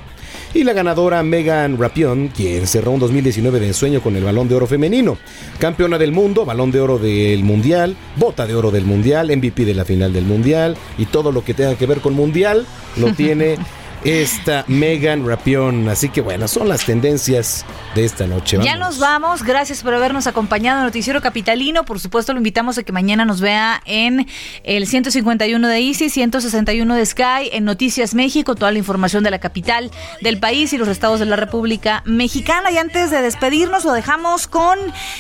[0.53, 4.55] Y la ganadora Megan Rapion, quien cerró un 2019 de ensueño con el Balón de
[4.55, 5.17] Oro femenino.
[5.57, 9.73] Campeona del mundo, Balón de Oro del Mundial, Bota de Oro del Mundial, MVP de
[9.73, 13.57] la final del Mundial y todo lo que tenga que ver con Mundial lo tiene
[14.03, 15.87] esta Megan Rapion.
[15.89, 18.57] Así que bueno, son las tendencias de esta noche.
[18.61, 21.83] Ya nos vamos, gracias por habernos acompañado en Noticiero Capitalino.
[21.85, 24.27] Por supuesto, lo invitamos a que mañana nos vea en
[24.63, 29.39] el 151 de Easy, 161 de Sky, en Noticias México, toda la información de la
[29.39, 29.91] capital
[30.21, 32.71] del país y los estados de la República Mexicana.
[32.71, 34.77] Y antes de despedirnos, lo dejamos con.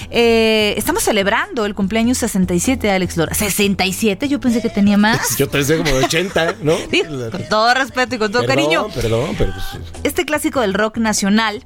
[0.09, 3.35] eh, estamos celebrando el cumpleaños 67 de Alex Lora.
[3.35, 4.27] ¿67?
[4.27, 5.35] Yo pensé que tenía más.
[5.37, 6.73] Yo pensé como de 80, ¿no?
[6.91, 8.70] Sí, con todo respeto y con todo Perdón, cariño.
[8.93, 11.63] Perdón, pero pues, Este clásico del rock nacional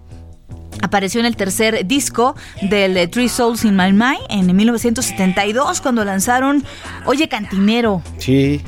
[0.82, 6.04] apareció en el tercer disco del eh, Three Souls in My Mind en 1972 cuando
[6.06, 6.64] lanzaron
[7.06, 8.02] Oye Cantinero.
[8.18, 8.62] sí.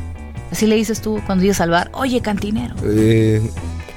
[0.50, 1.90] Así le dices tú cuando ibas al bar.
[1.94, 2.74] Oye Cantinero.
[2.84, 3.42] eh,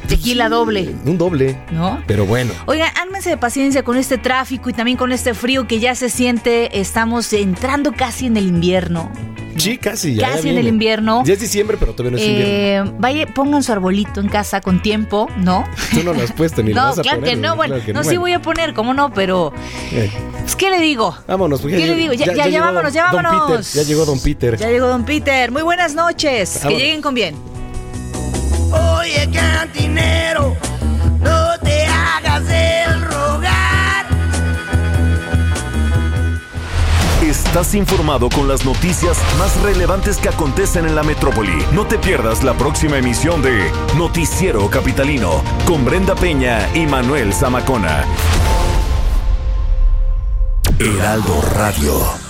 [0.09, 0.95] Tequila doble.
[1.05, 1.57] un doble.
[1.71, 2.03] ¿No?
[2.07, 2.53] Pero bueno.
[2.67, 6.09] Oigan, ánmense de paciencia con este tráfico y también con este frío que ya se
[6.11, 6.81] siente.
[6.81, 9.11] Estamos entrando casi en el invierno.
[9.57, 10.15] Sí, casi.
[10.15, 11.23] Ya Casi en el invierno.
[11.27, 12.91] Ya es diciembre, pero todavía no es invierno.
[12.93, 15.65] Eh, vaya, pongan su arbolito en casa con tiempo, ¿no?
[15.93, 17.35] Tú no lo has puesto ni lo no, vas a claro poner.
[17.35, 19.13] que no, bueno, Claro que no, sí voy a poner, ¿cómo no?
[19.13, 19.53] Pero,
[19.93, 21.15] Eh, pues, ¿qué le digo?
[21.27, 21.61] vámonos.
[21.61, 22.15] porque ¿Qué le digo?
[22.15, 23.67] Ya, ya, ya vámonos, ya don vámonos.
[23.69, 24.57] Peter, ya llegó Don Peter.
[24.57, 25.51] Ya llegó Don Peter.
[25.51, 26.53] Muy buenas noches.
[26.53, 26.81] Que Vámonos.
[26.83, 27.35] lleguen con bien.
[28.71, 30.57] Oye, cantinero,
[31.21, 34.07] no te hagas el rogar.
[37.23, 41.65] Estás informado con las noticias más relevantes que acontecen en la metrópoli.
[41.73, 48.05] No te pierdas la próxima emisión de Noticiero Capitalino con Brenda Peña y Manuel Zamacona.
[50.79, 52.30] Heraldo Radio.